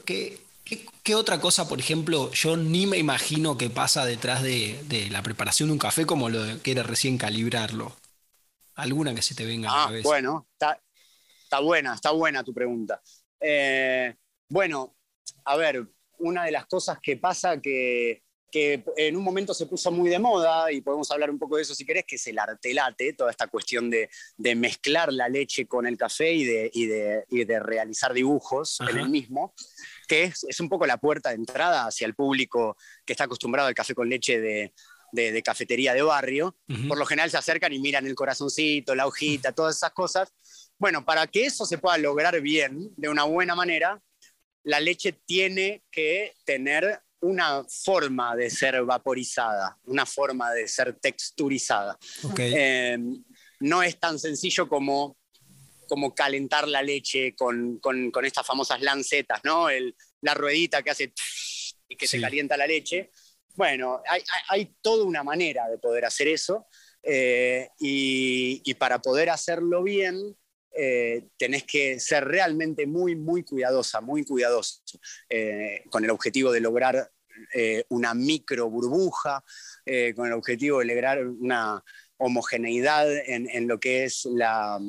¿qué, 0.66 0.85
¿Qué, 1.02 1.14
otra 1.14 1.40
cosa, 1.40 1.66
por 1.66 1.81
ejemplo, 1.81 2.31
yo 2.33 2.59
ni 2.59 2.87
me 2.87 2.98
imagino 2.98 3.57
que 3.57 3.70
pasa 3.70 4.05
detrás 4.05 4.42
de, 4.42 5.09
la 5.11 5.22
preparación 5.22 5.70
de 5.70 5.72
un 5.72 5.79
café 5.79 6.05
como 6.05 6.29
lo 6.29 6.62
que 6.62 6.72
era 6.72 6.83
recién 6.83 7.16
calibrarlo? 7.16 7.96
¿Alguna 8.74 9.14
que 9.14 9.22
se 9.22 9.35
te 9.35 9.46
venga 9.46 9.70
a 9.70 9.74
la 9.74 9.83
ah, 9.83 9.87
cabeza? 9.87 10.09
Bueno, 10.09 10.46
está, 10.52 10.79
Está 11.46 11.61
buena, 11.61 11.94
está 11.94 12.11
buena 12.11 12.42
tu 12.42 12.52
pregunta. 12.52 13.00
Eh, 13.38 14.12
bueno, 14.48 14.96
a 15.44 15.57
ver, 15.57 15.87
una 16.18 16.44
de 16.44 16.50
las 16.50 16.66
cosas 16.66 16.98
que 17.00 17.18
pasa 17.18 17.61
que, 17.61 18.24
en 18.52 19.16
un 19.16 19.22
momento 19.22 19.55
se 19.55 19.66
puso 19.66 19.92
muy 19.92 20.11
de 20.11 20.18
moda, 20.18 20.72
y 20.72 20.81
podemos 20.81 21.09
hablar 21.12 21.31
un 21.31 21.38
poco 21.38 21.55
de 21.55 21.62
eso 21.62 21.72
si 21.72 21.87
querés, 21.87 22.05
que 22.05 22.16
es 22.16 22.26
el 22.26 22.38
artelate, 22.40 23.12
toda 23.12 23.31
esta 23.31 23.46
cuestión 23.46 23.88
de, 23.88 24.09
mezclar 24.57 25.12
la 25.12 25.29
leche 25.29 25.66
con 25.66 25.87
el 25.87 25.96
café 25.96 26.33
y 26.33 26.44
de, 26.44 27.24
de, 27.31 27.61
realizar 27.61 28.12
dibujos 28.12 28.81
en 28.81 28.98
el 28.98 29.09
mismo, 29.09 29.55
que 30.07 30.25
es, 30.25 30.61
un 30.61 30.69
poco 30.69 30.87
la 30.87 30.99
puerta 30.99 31.31
de 31.31 31.37
entrada 31.37 31.87
hacia 31.87 32.07
el 32.07 32.14
público 32.14 32.77
que 33.05 33.12
está 33.12 33.25
acostumbrado 33.25 33.69
al 33.69 33.75
café 33.75 33.95
con 33.95 34.09
leche 34.09 34.40
de, 34.40 34.73
cafetería 35.42 35.95
de 35.95 36.03
barrio. 36.03 36.57
Por 36.88 36.99
lo 36.99 37.07
general 37.07 37.31
se 37.31 37.38
acercan 37.38 37.73
y 37.73 37.79
miran 37.79 38.07
el 38.07 38.14
corazoncito, 38.14 38.95
la 38.95 39.07
hojita, 39.07 39.53
todas 39.53 39.77
esas 39.77 39.92
cosas. 39.92 40.33
Bueno, 40.79 41.05
para 41.05 41.27
que 41.27 41.47
eso 41.47 41.64
se 41.64 41.79
pueda 41.79 41.97
lograr 41.97 42.40
bien, 42.40 42.90
de 42.97 43.09
una 43.09 43.25
buena 43.25 43.55
manera, 43.55 44.01
la 44.62 44.81
leche 44.81 45.12
tiene 45.12 45.85
que 45.90 46.35
tener 46.45 47.01
una 47.21 47.64
forma 47.69 48.37
de 48.37 48.51
ser 48.51 48.83
vaporizada, 48.85 49.79
una 49.85 50.05
forma 50.05 50.53
de 50.53 50.69
ser 50.69 50.95
texturizada. 51.01 51.99
Eh, 52.38 52.99
no 53.61 53.83
es 53.83 53.99
tan 53.99 54.19
sencillo 54.19 54.69
como, 54.69 55.16
como 55.88 56.14
calentar 56.14 56.68
la 56.68 56.83
leche 56.83 57.35
con, 57.35 57.81
estas 58.25 58.46
famosas 58.46 58.81
lancetas, 58.81 59.40
¿no? 59.44 59.68
la 60.20 60.35
ruedita 60.35 60.83
que 60.83 60.90
hace 60.90 61.12
y 61.88 61.96
que 61.96 62.07
se 62.07 62.20
calienta 62.20 62.57
la 62.57 62.66
leche. 62.66 63.11
Bueno, 63.55 64.03
hay, 64.49 64.77
toda 64.83 65.05
una 65.05 65.22
manera 65.22 65.68
de 65.68 65.79
poder 65.79 66.05
hacer 66.05 66.29
eso 66.29 66.66
eh, 67.03 67.68
y 67.79 68.75
para 68.75 69.01
poder 69.01 69.31
hacerlo 69.31 69.83
bien, 69.83 70.37
eh, 70.79 71.29
tenés 71.38 71.64
que 71.64 71.99
ser 71.99 72.25
realmente 72.25 72.87
muy, 72.87 73.16
muy 73.16 73.42
cuidadosa, 73.44 74.03
muy 74.03 74.25
cuidadoso, 74.25 74.83
eh, 75.31 75.83
con 75.88 76.05
el 76.05 76.11
objetivo 76.11 76.53
de 76.53 76.61
lograr 76.61 77.11
una 77.90 78.14
micro 78.14 78.70
burbuja, 78.70 79.44
con 80.14 80.27
el 80.27 80.33
objetivo 80.33 80.79
de 80.79 80.87
lograr 80.87 81.27
una 81.27 81.85
homogeneidad 82.16 83.14
en, 83.14 83.68
lo 83.68 83.79
que 83.79 84.05
es 84.05 84.25
la... 84.25 84.81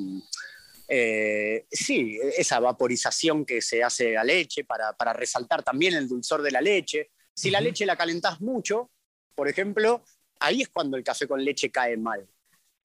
sí, 0.88 2.20
esa 2.38 2.60
vaporización 2.60 3.46
que 3.46 3.62
se 3.62 3.84
hace 3.84 4.18
a 4.18 4.24
leche 4.24 4.64
para, 4.64 4.94
para, 4.94 5.14
resaltar 5.14 5.64
también 5.64 5.96
el 5.96 6.08
dulzor 6.08 6.42
de 6.42 6.52
la 6.52 6.62
leche. 6.62 7.12
Si 7.34 7.50
la 7.50 7.62
leche 7.62 7.86
la 7.86 7.96
calentás 7.96 8.42
mucho, 8.42 8.90
por 9.36 9.48
ejemplo, 9.48 10.04
ahí 10.40 10.62
es 10.62 10.70
cuando 10.70 10.98
el 10.98 11.04
café 11.04 11.28
con 11.28 11.44
leche 11.44 11.70
cae 11.70 11.98
mal 11.98 12.28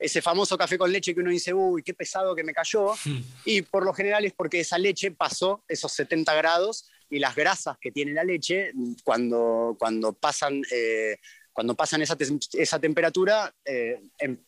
ese 0.03 0.21
famoso 0.21 0.59
café 0.59 0.77
con 0.77 0.91
leche 0.91 1.15
que 1.15 1.21
uno 1.21 1.31
dice, 1.31 1.55
uy, 1.55 1.83
qué 1.83 1.95
pesado 1.95 2.35
que 2.35 2.45
me 2.45 2.53
cayó. 2.53 2.93
Y 3.45 3.63
por 3.63 3.85
lo 3.85 3.93
general 3.93 4.25
es 4.25 4.33
porque 4.33 4.61
esa 4.61 4.79
leche 4.79 5.11
pasó 5.13 5.65
esos 5.69 5.93
70 5.93 6.35
grados 6.35 6.89
y 7.09 7.19
las 7.19 7.35
grasas 7.35 7.77
que 7.81 7.91
tiene 7.91 8.13
la 8.13 8.25
leche, 8.25 8.73
cuando, 9.05 9.77
cuando 9.79 10.13
pasan, 10.13 10.63
eh, 10.71 11.19
cuando 11.53 11.75
pasan 11.75 12.03
esa, 12.03 12.17
esa 12.53 12.79
temperatura, 12.79 13.55
eh, 13.65 14.01
em, 14.19 14.39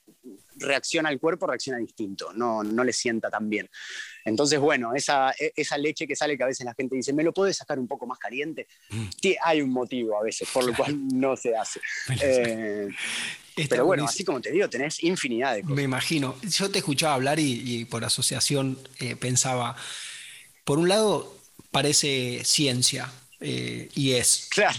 reacciona 0.56 1.10
el 1.10 1.18
cuerpo, 1.18 1.46
reacciona 1.46 1.78
distinto, 1.78 2.32
no, 2.32 2.62
no 2.62 2.84
le 2.84 2.92
sienta 2.92 3.30
tan 3.30 3.48
bien. 3.48 3.68
Entonces, 4.24 4.58
bueno, 4.58 4.94
esa, 4.94 5.32
e, 5.32 5.52
esa 5.56 5.76
leche 5.76 6.06
que 6.06 6.16
sale, 6.16 6.36
que 6.36 6.44
a 6.44 6.46
veces 6.46 6.64
la 6.64 6.74
gente 6.74 6.96
dice, 6.96 7.12
¿me 7.12 7.22
lo 7.22 7.32
puedes 7.32 7.56
sacar 7.56 7.78
un 7.78 7.86
poco 7.86 8.06
más 8.06 8.18
caliente? 8.18 8.66
Hmm. 8.90 9.06
hay 9.44 9.60
un 9.60 9.70
motivo 9.70 10.18
a 10.18 10.22
veces 10.22 10.48
por 10.52 10.64
lo 10.64 10.74
cual 10.74 10.96
no 11.08 11.36
se 11.36 11.56
hace. 11.56 11.80
Pero 13.68 13.86
bueno, 13.86 14.04
así 14.04 14.24
como 14.24 14.40
te 14.40 14.50
digo, 14.50 14.68
tenés 14.68 15.02
infinidad 15.02 15.54
de 15.54 15.62
cosas. 15.62 15.76
Me 15.76 15.82
imagino. 15.82 16.36
Yo 16.42 16.70
te 16.70 16.78
escuchaba 16.78 17.14
hablar 17.14 17.38
y, 17.38 17.84
por 17.84 18.04
asociación 18.04 18.78
eh, 18.98 19.16
pensaba, 19.16 19.76
por 20.64 20.78
un 20.78 20.88
lado 20.88 21.36
parece 21.70 22.42
ciencia 22.44 23.12
eh, 23.40 23.88
y 23.94 24.12
es. 24.12 24.48
Claro. 24.50 24.78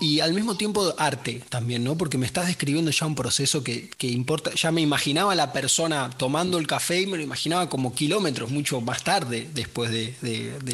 Y, 0.00 0.20
al 0.20 0.32
mismo 0.32 0.56
tiempo 0.56 0.94
arte 0.98 1.40
también, 1.48 1.84
¿no? 1.84 1.96
Porque 1.96 2.18
me 2.18 2.26
estás 2.26 2.46
describiendo 2.46 2.90
ya 2.90 3.06
un 3.06 3.14
proceso 3.14 3.62
que, 3.62 3.90
importa. 4.00 4.52
Ya 4.54 4.72
me 4.72 4.80
imaginaba 4.80 5.34
la 5.34 5.52
persona 5.52 6.10
tomando 6.16 6.58
el 6.58 6.66
café 6.66 7.02
y 7.02 7.06
me 7.06 7.16
lo 7.16 7.22
imaginaba 7.22 7.68
como 7.68 7.94
kilómetros, 7.94 8.50
mucho 8.50 8.80
más 8.80 9.04
tarde, 9.04 9.48
después 9.52 9.90
de, 9.90 10.14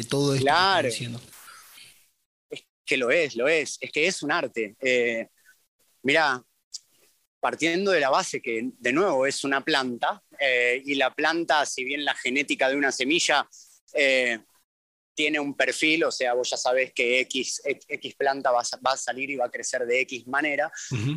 todo 0.09 0.33
esto 0.33 0.45
claro. 0.45 0.87
Es 0.87 2.63
que 2.85 2.97
lo 2.97 3.11
es, 3.11 3.35
lo 3.35 3.47
es. 3.47 3.77
Es 3.79 3.91
que 3.91 4.07
es 4.07 4.23
un 4.23 4.31
arte. 4.31 4.75
Eh, 4.79 5.27
mira, 6.03 6.43
partiendo 7.39 7.91
de 7.91 7.99
la 7.99 8.09
base 8.09 8.41
que, 8.41 8.71
de 8.79 8.93
nuevo, 8.93 9.27
es 9.27 9.43
una 9.43 9.61
planta, 9.61 10.23
eh, 10.39 10.81
y 10.83 10.95
la 10.95 11.13
planta, 11.13 11.65
si 11.65 11.83
bien 11.83 12.03
la 12.03 12.15
genética 12.15 12.69
de 12.69 12.75
una 12.75 12.91
semilla. 12.91 13.47
Eh, 13.93 14.39
tiene 15.15 15.39
un 15.39 15.55
perfil, 15.55 16.03
o 16.03 16.11
sea, 16.11 16.33
vos 16.33 16.49
ya 16.49 16.57
sabés 16.57 16.93
que 16.93 17.21
X, 17.21 17.61
X 17.65 18.15
planta 18.15 18.51
va 18.51 18.61
a, 18.61 18.97
salir 18.97 19.29
y 19.29 19.35
va 19.35 19.45
a 19.45 19.51
crecer 19.51 19.85
de 19.85 20.01
X 20.01 20.27
manera, 20.27 20.71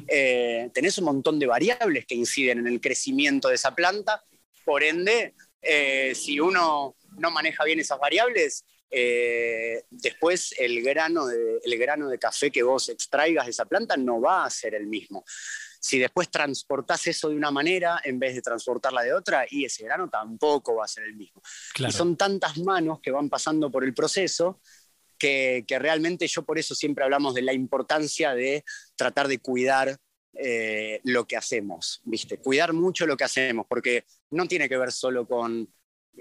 eh, 0.07 0.71
tenés 0.73 0.97
un 0.99 1.05
montón 1.05 1.39
de 1.39 1.47
variables 1.47 2.07
que 2.07 2.15
inciden 2.15 2.61
en 2.61 2.69
el 2.69 2.81
crecimiento 2.81 3.49
de 3.49 3.57
esa 3.57 3.75
planta, 3.75 4.23
por 4.65 4.83
ende, 4.83 5.35
eh, 5.61 6.15
si 6.15 6.39
uno 6.39 6.97
no 7.19 7.31
maneja 7.31 7.65
bien 7.65 7.81
esas 7.81 7.99
variables, 7.99 8.65
eh, 8.91 9.83
después 9.91 10.55
el 10.59 10.83
grano, 10.83 11.27
de, 11.27 11.61
el 11.63 11.79
grano 11.79 12.09
de 12.09 12.19
café 12.19 12.51
que 12.51 12.63
vos 12.63 12.89
extraigas 12.89 13.47
de 13.47 13.51
esa 13.51 13.67
planta 13.67 13.97
no 13.97 14.21
va 14.21 14.45
a 14.45 14.51
ser 14.51 14.75
el 14.75 14.87
mismo. 14.87 15.25
Si 15.88 15.98
después 15.98 16.31
transportás 16.31 17.07
eso 17.07 17.31
de 17.31 17.35
una 17.35 17.51
manera 17.51 18.03
en 18.05 18.18
vez 18.18 18.35
de 18.35 18.42
transportarla 18.42 19.01
de 19.01 19.14
otra, 19.14 19.46
y 19.48 19.64
ese 19.64 19.85
grano 19.85 20.11
tampoco 20.11 20.74
va 20.74 20.85
a 20.85 20.87
ser 20.87 21.05
el 21.05 21.16
mismo. 21.16 21.40
Y 21.79 21.90
son 21.90 22.14
tantas 22.14 22.59
manos 22.59 23.01
que 23.01 23.11
van 23.11 23.31
pasando 23.31 23.70
por 23.70 23.85
el 23.85 23.94
proceso 23.94 24.61
que, 25.18 25.64
realmente 25.66 26.27
yo 26.29 26.42
por 26.42 26.59
eso 26.59 26.74
siempre 26.74 27.05
hablamos 27.05 27.35
de 27.35 27.40
la 27.40 27.55
importancia 27.55 28.35
de 28.35 28.66
tratar 28.96 29.29
de 29.29 29.38
cuidar 29.38 29.96
eh, 30.35 31.01
lo 31.05 31.27
que 31.27 31.38
hacemos, 31.38 32.03
¿viste? 32.05 32.37
Cuidar 32.37 32.74
mucho 32.74 33.07
lo 33.07 33.16
que 33.16 33.24
hacemos, 33.24 33.64
porque 33.66 34.05
no 34.33 34.46
tiene 34.46 34.68
que 34.68 34.77
ver 34.77 34.92
solo 34.92 35.27
con, 35.27 35.72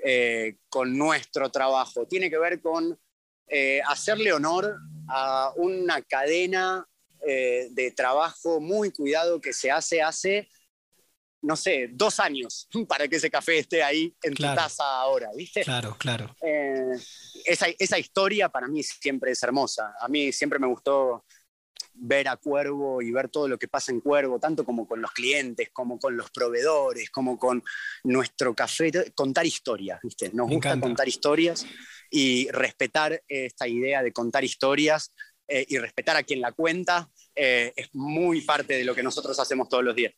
eh, 0.01 0.60
con 0.69 0.97
nuestro 0.97 1.51
trabajo, 1.51 2.08
tiene 2.08 2.30
que 2.30 2.38
ver 2.38 2.62
con 2.62 2.97
eh, 3.49 3.82
hacerle 3.86 4.32
honor 4.32 4.77
a 5.10 5.51
una 5.58 6.01
cadena 6.03 6.88
eh, 7.30 7.68
de 7.72 7.92
trabajo 7.92 8.62
muy 8.62 8.90
cuidado 8.92 9.42
que 9.42 9.52
se 9.52 9.70
hace 9.70 10.02
hace, 10.02 10.50
no 11.42 11.58
sé, 11.58 11.90
dos 11.92 12.22
años 12.22 12.70
para 12.88 13.06
que 13.10 13.18
ese 13.18 13.30
café 13.30 13.60
esté 13.60 13.84
ahí 13.84 14.16
en 14.24 14.34
tu 14.34 14.44
taza 14.44 15.02
ahora, 15.02 15.30
¿viste? 15.36 15.62
Claro, 15.63 15.98
claro. 16.00 16.34
Eh, 16.42 16.96
esa, 17.44 17.68
esa 17.78 18.00
historia 18.00 18.48
para 18.48 18.70
mí 18.70 18.82
siempre 18.82 19.32
es 19.32 19.44
hermosa. 19.44 19.94
A 20.00 20.08
mí 20.08 20.32
siempre 20.32 20.58
me 20.58 20.68
gustó 20.68 21.26
ver 22.00 22.30
a 22.30 22.38
Cuervo 22.38 23.02
y 23.02 23.12
ver 23.12 23.28
todo 23.28 23.50
lo 23.50 23.58
que 23.58 23.68
pasa 23.68 23.92
en 23.92 24.00
Cuervo, 24.00 24.40
tanto 24.40 24.63
como 24.63 24.88
con 24.88 25.02
los 25.02 25.12
clientes, 25.12 25.70
como 25.74 26.00
con 26.00 26.16
los 26.16 26.32
proveedores, 26.32 27.10
como 27.10 27.38
con 27.38 27.62
nuestro 28.06 28.56
café, 28.56 29.12
contar 29.13 29.46
historias, 29.46 30.00
¿viste? 30.02 30.30
Nos 30.32 30.48
gusta 30.48 30.80
contar 30.80 31.10
historias 31.10 31.66
y 32.10 32.50
respetar 32.52 33.22
esta 33.28 33.68
idea 33.68 34.02
de 34.02 34.13
contar 34.13 34.46
historias 34.46 35.12
eh, 35.48 35.66
y 35.68 35.78
respetar 35.78 36.16
a 36.18 36.24
quien 36.24 36.42
la 36.42 36.52
cuenta 36.52 37.10
eh, 37.38 37.73
es 37.76 37.89
muy 37.93 38.41
parte 38.41 38.73
de 38.73 38.84
lo 38.84 38.95
que 38.95 39.04
nosotros 39.04 39.39
hacemos 39.39 39.69
todos 39.69 39.84
los 39.84 39.95
días. 39.95 40.13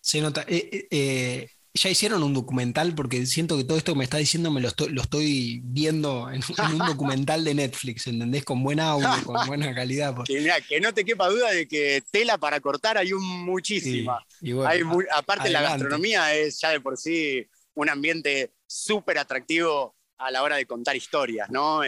Se 0.00 0.20
nota. 0.20 0.44
Eh, 0.48 1.48
ya 1.72 1.88
hicieron 1.88 2.22
un 2.22 2.34
documental 2.34 2.94
porque 2.94 3.26
siento 3.26 3.56
que 3.56 3.64
todo 3.64 3.78
esto 3.78 3.92
que 3.92 3.98
me 3.98 4.04
está 4.04 4.16
diciendo 4.16 4.50
me 4.50 4.60
lo 4.60 4.68
estoy, 4.68 5.60
viendo 5.62 6.28
en, 6.30 6.42
un 6.72 6.78
documental 6.78 7.44
de 7.44 7.54
Netflix, 7.54 8.06
¿entendés? 8.08 8.44
Con 8.44 8.64
buen 8.64 8.80
audio, 8.80 9.08
con 9.24 9.36
buena 9.46 9.72
calidad. 9.74 10.16
Que, 10.24 10.80
no 10.80 10.92
te 10.92 11.04
quepa 11.04 11.28
duda 11.28 11.50
de 11.52 11.68
que 11.68 12.02
tela 12.10 12.38
para 12.38 12.60
cortar 12.60 12.98
hay 12.98 13.12
un 13.12 13.44
muchísima. 13.44 14.24
hay 14.66 14.80
aparte 15.14 15.50
la 15.50 15.62
gastronomía 15.62 16.34
es 16.34 16.60
ya 16.60 16.70
de 16.70 16.80
por 16.80 16.96
sí 16.96 17.46
un 17.74 17.88
ambiente 17.88 18.52
súper 18.66 19.18
atractivo 19.18 19.94
a 20.18 20.30
la 20.30 20.42
hora 20.42 20.56
de 20.56 20.66
contar 20.66 20.96
historias, 20.96 21.48
¿no? 21.50 21.82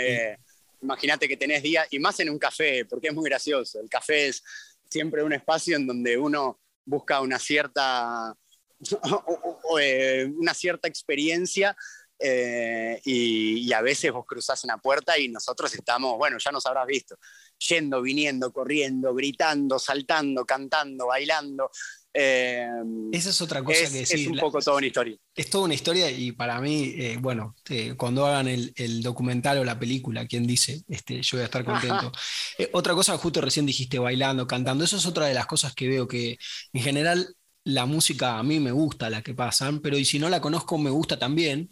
Imagínate 0.83 1.29
que 1.29 1.37
tenés 1.37 1.63
días, 1.63 1.87
y 1.91 1.99
más 1.99 2.19
en 2.21 2.31
un 2.31 2.39
café, 2.39 2.85
porque 2.85 3.09
es 3.09 3.15
muy 3.15 3.25
gracioso. 3.25 3.81
El 3.81 3.89
café 3.89 4.29
es 4.29 4.43
siempre 4.91 5.23
un 5.23 5.33
espacio 5.33 5.77
en 5.77 5.87
donde 5.87 6.19
uno 6.19 6.61
busca 6.85 7.21
una 7.21 7.39
cierta, 7.39 8.35
eh, 9.81 10.31
una 10.37 10.55
cierta 10.55 10.89
experiencia 10.89 11.77
eh, 12.19 13.01
y, 13.05 13.73
a 13.73 13.81
veces 13.81 14.13
vos 14.13 14.25
cruzás 14.27 14.63
una 14.65 14.79
puerta 14.79 15.19
y 15.19 15.29
nosotros 15.29 15.75
estamos, 15.75 16.17
bueno, 16.19 16.37
ya 16.39 16.53
nos 16.53 16.65
habrás 16.67 16.87
visto, 16.87 17.17
yendo, 17.59 18.01
viniendo, 18.03 18.53
corriendo, 18.53 19.15
gritando, 19.15 19.79
saltando, 19.79 20.45
cantando, 20.45 21.07
bailando. 21.07 21.71
Eh, 22.15 22.69
Esa 23.13 23.31
es 23.31 23.41
otra 23.41 23.63
cosa 23.63 23.91
que 23.91 24.03
Es 24.03 24.27
un 24.27 24.37
poco 24.39 24.61
toda 24.61 24.77
una 24.77 24.87
historia. 24.87 25.17
Es 25.35 25.49
toda 25.49 25.65
una 25.65 25.75
historia 25.75 26.11
y 26.11 26.33
para 26.33 26.61
mí, 26.61 26.93
eh, 26.97 27.17
bueno, 27.21 27.55
eh, 27.71 27.95
cuando 27.97 28.27
hagan 28.27 28.49
el, 28.49 29.03
documental 29.03 29.59
o 29.59 29.65
la 29.65 29.79
película, 29.79 30.27
quien 30.27 30.47
dice, 30.47 30.83
este, 30.89 31.23
yo 31.23 31.39
voy 31.39 31.43
a 31.43 31.47
estar 31.47 31.65
contento. 31.65 32.13
otra 32.73 32.95
cosa, 32.95 33.17
justo 33.17 33.41
recién 33.41 33.67
dijiste 33.67 33.99
bailando, 33.99 34.47
cantando, 34.47 34.85
eso 34.85 34.97
es 34.97 35.07
otra 35.07 35.27
de 35.27 35.35
las 35.35 35.47
cosas 35.47 35.75
que 35.75 35.89
veo 35.89 36.07
que 36.07 36.39
en 36.73 36.83
general 36.83 37.35
la 37.65 37.87
música 37.87 38.39
a 38.39 38.43
mí 38.43 38.61
me 38.61 38.73
gusta, 38.73 39.09
la 39.09 39.23
que 39.23 39.35
pasan, 39.35 39.81
pero 39.81 39.97
y 39.97 40.05
si 40.05 40.19
no 40.19 40.29
la 40.29 40.41
conozco 40.41 40.79
me 40.79 40.91
gusta 40.91 41.19
también. 41.19 41.71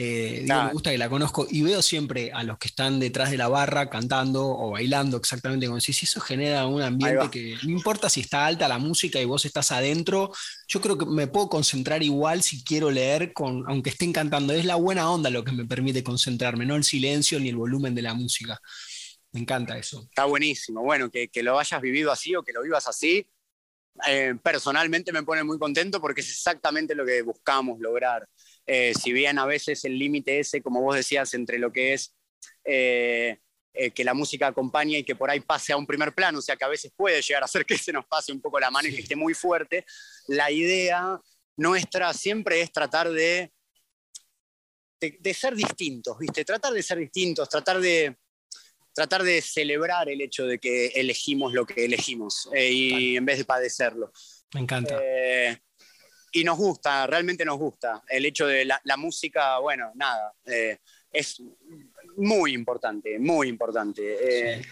Eh, 0.00 0.44
me 0.46 0.72
gusta 0.72 0.92
que 0.92 0.98
la 0.98 1.08
conozco 1.08 1.48
y 1.50 1.62
veo 1.62 1.82
siempre 1.82 2.30
a 2.32 2.44
los 2.44 2.56
que 2.58 2.68
están 2.68 3.00
detrás 3.00 3.32
de 3.32 3.36
la 3.36 3.48
barra 3.48 3.90
cantando 3.90 4.46
o 4.46 4.70
bailando 4.70 5.16
exactamente 5.16 5.66
como 5.66 5.80
si 5.80 5.90
eso 5.90 6.20
genera 6.20 6.68
un 6.68 6.80
ambiente 6.82 7.28
que 7.32 7.56
no 7.64 7.70
importa 7.70 8.08
si 8.08 8.20
está 8.20 8.46
alta 8.46 8.68
la 8.68 8.78
música 8.78 9.20
y 9.20 9.24
vos 9.24 9.44
estás 9.44 9.72
adentro, 9.72 10.30
yo 10.68 10.80
creo 10.80 10.96
que 10.96 11.04
me 11.04 11.26
puedo 11.26 11.48
concentrar 11.48 12.04
igual 12.04 12.44
si 12.44 12.62
quiero 12.62 12.92
leer, 12.92 13.32
con, 13.32 13.64
aunque 13.66 13.90
estén 13.90 14.12
cantando. 14.12 14.52
Es 14.52 14.64
la 14.64 14.76
buena 14.76 15.10
onda 15.10 15.30
lo 15.30 15.42
que 15.42 15.50
me 15.50 15.64
permite 15.64 16.04
concentrarme, 16.04 16.64
no 16.64 16.76
el 16.76 16.84
silencio 16.84 17.40
ni 17.40 17.48
el 17.48 17.56
volumen 17.56 17.96
de 17.96 18.02
la 18.02 18.14
música. 18.14 18.60
Me 19.32 19.40
encanta 19.40 19.76
eso. 19.76 20.02
Está 20.02 20.26
buenísimo. 20.26 20.82
Bueno, 20.82 21.10
que, 21.10 21.26
que 21.26 21.42
lo 21.42 21.58
hayas 21.58 21.80
vivido 21.82 22.12
así 22.12 22.36
o 22.36 22.44
que 22.44 22.52
lo 22.52 22.62
vivas 22.62 22.86
así, 22.86 23.26
eh, 24.06 24.34
personalmente 24.42 25.12
me 25.12 25.22
pone 25.22 25.42
muy 25.42 25.58
contento 25.58 26.00
porque 26.00 26.20
es 26.20 26.30
exactamente 26.30 26.94
lo 26.94 27.04
que 27.04 27.22
buscamos 27.22 27.80
lograr. 27.80 28.28
Eh, 28.68 28.92
si 28.94 29.12
bien 29.12 29.38
a 29.38 29.46
veces 29.46 29.84
el 29.84 29.98
límite 29.98 30.38
ese, 30.40 30.62
como 30.62 30.82
vos 30.82 30.94
decías, 30.94 31.32
entre 31.34 31.58
lo 31.58 31.72
que 31.72 31.94
es 31.94 32.14
eh, 32.64 33.38
que 33.94 34.04
la 34.04 34.12
música 34.12 34.48
acompañe 34.48 34.98
y 34.98 35.04
que 35.04 35.16
por 35.16 35.30
ahí 35.30 35.40
pase 35.40 35.72
a 35.72 35.76
un 35.76 35.86
primer 35.86 36.14
plano, 36.14 36.38
o 36.38 36.42
sea 36.42 36.56
que 36.56 36.64
a 36.64 36.68
veces 36.68 36.92
puede 36.94 37.22
llegar 37.22 37.42
a 37.42 37.48
ser 37.48 37.64
que 37.64 37.78
se 37.78 37.92
nos 37.92 38.04
pase 38.06 38.30
un 38.30 38.40
poco 38.40 38.60
la 38.60 38.70
mano 38.70 38.88
y 38.88 38.94
que 38.94 39.02
esté 39.02 39.16
muy 39.16 39.34
fuerte, 39.34 39.86
la 40.26 40.50
idea 40.50 41.18
nuestra 41.56 42.12
siempre 42.12 42.60
es 42.60 42.70
tratar 42.70 43.10
de, 43.10 43.52
de, 45.00 45.16
de 45.18 45.34
ser 45.34 45.54
distintos, 45.54 46.18
¿viste? 46.18 46.44
Tratar 46.44 46.72
de 46.72 46.82
ser 46.82 46.98
distintos, 46.98 47.48
tratar 47.48 47.80
de, 47.80 48.16
tratar 48.98 49.22
de 49.22 49.40
celebrar 49.40 50.08
el 50.08 50.20
hecho 50.20 50.44
de 50.44 50.58
que 50.58 50.88
elegimos 50.88 51.52
lo 51.52 51.64
que 51.64 51.84
elegimos 51.84 52.48
eh, 52.52 52.72
y 52.72 53.16
en 53.16 53.24
vez 53.24 53.38
de 53.38 53.44
padecerlo. 53.44 54.10
Me 54.52 54.60
encanta. 54.60 54.98
Eh, 55.00 55.56
y 56.32 56.44
nos 56.44 56.58
gusta, 56.58 57.06
realmente 57.06 57.44
nos 57.44 57.58
gusta. 57.58 58.02
El 58.08 58.26
hecho 58.26 58.46
de 58.46 58.64
la, 58.64 58.96
música, 58.96 59.58
bueno, 59.58 59.92
nada, 59.94 60.32
eh, 60.44 60.78
es 61.12 61.42
muy 62.16 62.52
importante, 62.52 63.18
muy 63.18 63.48
importante. 63.48 64.62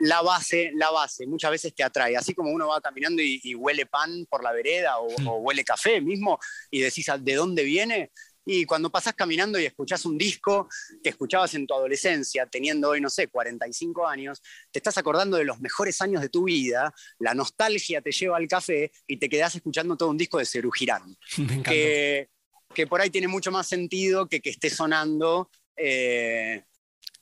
La 0.00 0.22
base, 0.22 0.70
la 0.74 0.90
base, 0.90 1.26
muchas 1.26 1.50
veces 1.50 1.74
te 1.74 1.84
atrae. 1.84 2.16
Así 2.16 2.34
como 2.34 2.50
uno 2.50 2.68
va 2.68 2.80
caminando 2.80 3.22
y, 3.22 3.54
huele 3.54 3.86
pan 3.86 4.26
por 4.28 4.42
la 4.42 4.52
vereda 4.52 4.98
o, 4.98 5.08
hmm. 5.08 5.28
o, 5.28 5.36
huele 5.38 5.64
café 5.64 6.00
mismo 6.00 6.38
y 6.70 6.80
decís 6.80 7.06
de 7.20 7.34
dónde 7.34 7.62
viene, 7.62 8.10
y 8.48 8.64
cuando 8.64 8.90
pasás 8.90 9.14
caminando 9.14 9.58
y 9.58 9.66
escuchás 9.66 10.06
un 10.06 10.16
disco 10.16 10.68
que 11.02 11.10
escuchabas 11.10 11.52
en 11.54 11.66
tu 11.66 11.74
adolescencia, 11.74 12.46
teniendo 12.46 12.90
hoy, 12.90 13.00
no 13.00 13.10
sé, 13.10 13.26
45 13.26 14.06
años, 14.06 14.40
te 14.70 14.78
estás 14.78 14.96
acordando 14.98 15.36
de 15.36 15.44
los 15.44 15.60
mejores 15.60 16.00
años 16.00 16.22
de 16.22 16.28
tu 16.28 16.44
vida, 16.44 16.94
la 17.18 17.34
nostalgia 17.34 18.00
te 18.00 18.12
lleva 18.12 18.36
al 18.36 18.46
café 18.46 18.92
y 19.08 19.16
te 19.16 19.28
quedás 19.28 19.56
escuchando 19.56 19.96
todo 19.96 20.10
un 20.10 20.16
disco 20.16 20.38
de 20.38 20.46
Cerú 20.46 20.70
Girán. 20.70 21.16
Que, 21.66 22.28
que, 22.72 22.86
por 22.86 23.00
ahí 23.00 23.10
tiene 23.10 23.26
mucho 23.26 23.50
más 23.50 23.66
sentido 23.66 24.28
que 24.28 24.40
que 24.40 24.50
esté 24.50 24.70
sonando, 24.70 25.50
eh, 25.76 26.62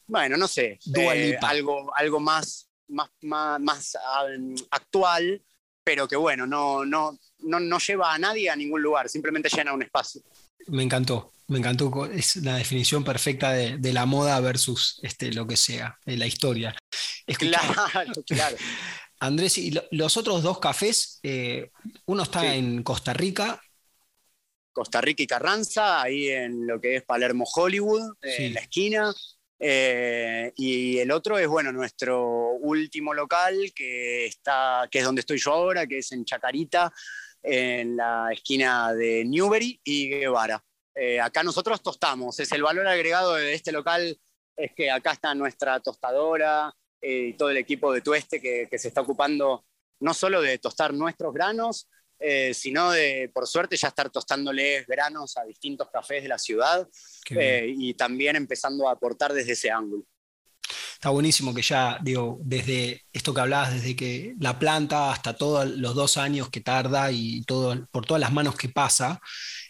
bueno, 0.06 0.36
no 0.36 0.46
sé, 0.46 0.78
eh, 0.94 1.38
algo, 1.40 1.90
algo 1.96 2.20
más, 2.20 2.68
más, 2.88 3.08
más, 3.22 3.96
um, 4.36 4.54
actual, 4.70 5.42
pero 5.82 6.06
que 6.06 6.16
bueno, 6.16 6.46
no, 6.46 6.84
no, 6.84 7.18
no, 7.38 7.60
no 7.60 7.78
lleva 7.78 8.12
a 8.12 8.18
nadie 8.18 8.50
a 8.50 8.56
ningún 8.56 8.82
lugar, 8.82 9.08
simplemente 9.08 9.48
llena 9.48 9.72
un 9.72 9.82
espacio. 9.82 10.22
Me 10.68 10.82
encantó, 10.82 11.32
me 11.48 11.58
encantó. 11.58 12.06
Es 12.06 12.36
la 12.36 12.56
definición 12.56 13.04
perfecta 13.04 13.52
de, 13.52 13.92
la 13.92 14.06
moda 14.06 14.40
versus 14.40 15.00
este, 15.02 15.32
lo 15.32 15.46
que 15.46 15.56
sea, 15.56 15.98
de 16.04 16.16
la 16.16 16.26
historia. 16.26 16.74
claro, 17.38 18.12
claro. 18.26 18.56
Andrés, 19.20 19.56
y 19.58 19.72
los 19.92 20.16
otros 20.16 20.42
dos 20.42 20.58
cafés, 20.58 21.20
eh, 21.22 21.70
uno 22.06 22.24
está 22.24 22.54
en 22.54 22.82
Costa 22.82 23.14
Rica. 23.14 23.60
Costa 24.72 25.00
Rica 25.00 25.22
y 25.22 25.26
Carranza, 25.26 26.02
ahí 26.02 26.28
en 26.28 26.66
lo 26.66 26.80
que 26.80 26.96
es 26.96 27.04
Palermo 27.04 27.46
Hollywood, 27.54 28.16
en 28.20 28.54
la 28.54 28.60
esquina. 28.60 29.14
Eh, 29.58 30.52
y 30.56 30.98
el 30.98 31.10
otro 31.10 31.38
es, 31.38 31.46
bueno, 31.46 31.72
nuestro 31.72 32.50
último 32.60 33.14
local, 33.14 33.72
que, 33.74 34.26
está, 34.26 34.88
que 34.90 34.98
es 34.98 35.04
donde 35.04 35.20
estoy 35.20 35.38
yo 35.38 35.52
ahora, 35.52 35.86
que 35.86 35.98
es 35.98 36.12
en 36.12 36.24
Chacarita, 36.24 36.92
en 37.44 37.96
la 37.96 38.30
esquina 38.32 38.92
de 38.94 39.24
Newbery 39.24 39.80
y 39.84 40.08
Guevara. 40.08 40.64
Eh, 40.94 41.20
acá 41.20 41.42
nosotros 41.42 41.82
tostamos, 41.82 42.40
es 42.40 42.50
el 42.52 42.62
valor 42.62 42.86
agregado 42.86 43.34
de 43.34 43.52
este 43.52 43.70
local, 43.70 44.18
es 44.56 44.72
que 44.74 44.90
acá 44.90 45.12
está 45.12 45.34
nuestra 45.34 45.80
tostadora 45.80 46.72
eh, 47.00 47.28
y 47.28 47.32
todo 47.34 47.50
el 47.50 47.58
equipo 47.58 47.92
de 47.92 48.00
tueste 48.00 48.40
que, 48.40 48.68
que, 48.70 48.78
se 48.78 48.88
está 48.88 49.02
ocupando 49.02 49.66
no 50.00 50.14
solo 50.14 50.40
de 50.40 50.58
tostar 50.58 50.94
nuestros 50.94 51.34
granos, 51.34 51.88
eh, 52.18 52.54
sino 52.54 52.92
de, 52.92 53.30
por 53.34 53.46
suerte, 53.46 53.76
ya 53.76 53.88
estar 53.88 54.08
tostándoles 54.08 54.86
granos 54.86 55.36
a 55.36 55.44
distintos 55.44 55.90
cafés 55.90 56.22
de 56.22 56.28
la 56.28 56.38
ciudad 56.38 56.88
y 57.28 57.94
también 57.94 58.36
empezando 58.36 58.88
a 58.88 58.92
aportar 58.92 59.32
desde 59.34 59.52
ese 59.52 59.70
ángulo. 59.70 60.04
Está 61.04 61.12
buenísimo 61.12 61.52
que 61.52 61.60
ya, 61.60 61.98
digo, 62.00 62.38
desde 62.40 63.02
esto 63.12 63.34
que 63.34 63.40
hablabas, 63.42 63.74
desde 63.74 63.94
que 63.94 64.34
la 64.40 64.58
planta 64.58 65.12
hasta 65.12 65.36
todos 65.36 65.68
los 65.68 65.94
dos 65.94 66.16
años 66.16 66.48
que 66.48 66.62
tarda 66.62 67.12
y 67.12 67.42
todo, 67.42 67.86
por 67.90 68.06
todas 68.06 68.22
las 68.22 68.32
manos 68.32 68.56
que 68.56 68.70
pasa, 68.70 69.20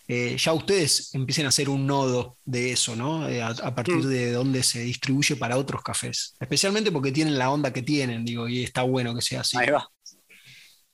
eh, 0.06 0.36
ya 0.38 0.52
ustedes 0.52 1.12
empiecen 1.12 1.46
a 1.46 1.48
hacer 1.48 1.68
un 1.68 1.88
nodo 1.88 2.38
de 2.44 2.70
eso, 2.70 2.94
¿no? 2.94 3.28
Eh, 3.28 3.42
a, 3.42 3.74
partir 3.74 3.96
mm. 3.96 4.06
de 4.06 4.30
donde 4.30 4.62
se 4.62 4.82
distribuye 4.82 5.34
para 5.34 5.56
otros 5.56 5.82
cafés. 5.82 6.36
Especialmente 6.38 6.92
porque 6.92 7.10
tienen 7.10 7.36
la 7.36 7.50
onda 7.50 7.72
que 7.72 7.82
tienen, 7.82 8.24
digo, 8.24 8.46
y 8.46 8.62
está 8.62 8.82
bueno 8.84 9.12
que 9.12 9.22
sea 9.22 9.40
así. 9.40 9.56
Ahí 9.58 9.70
va. 9.70 9.90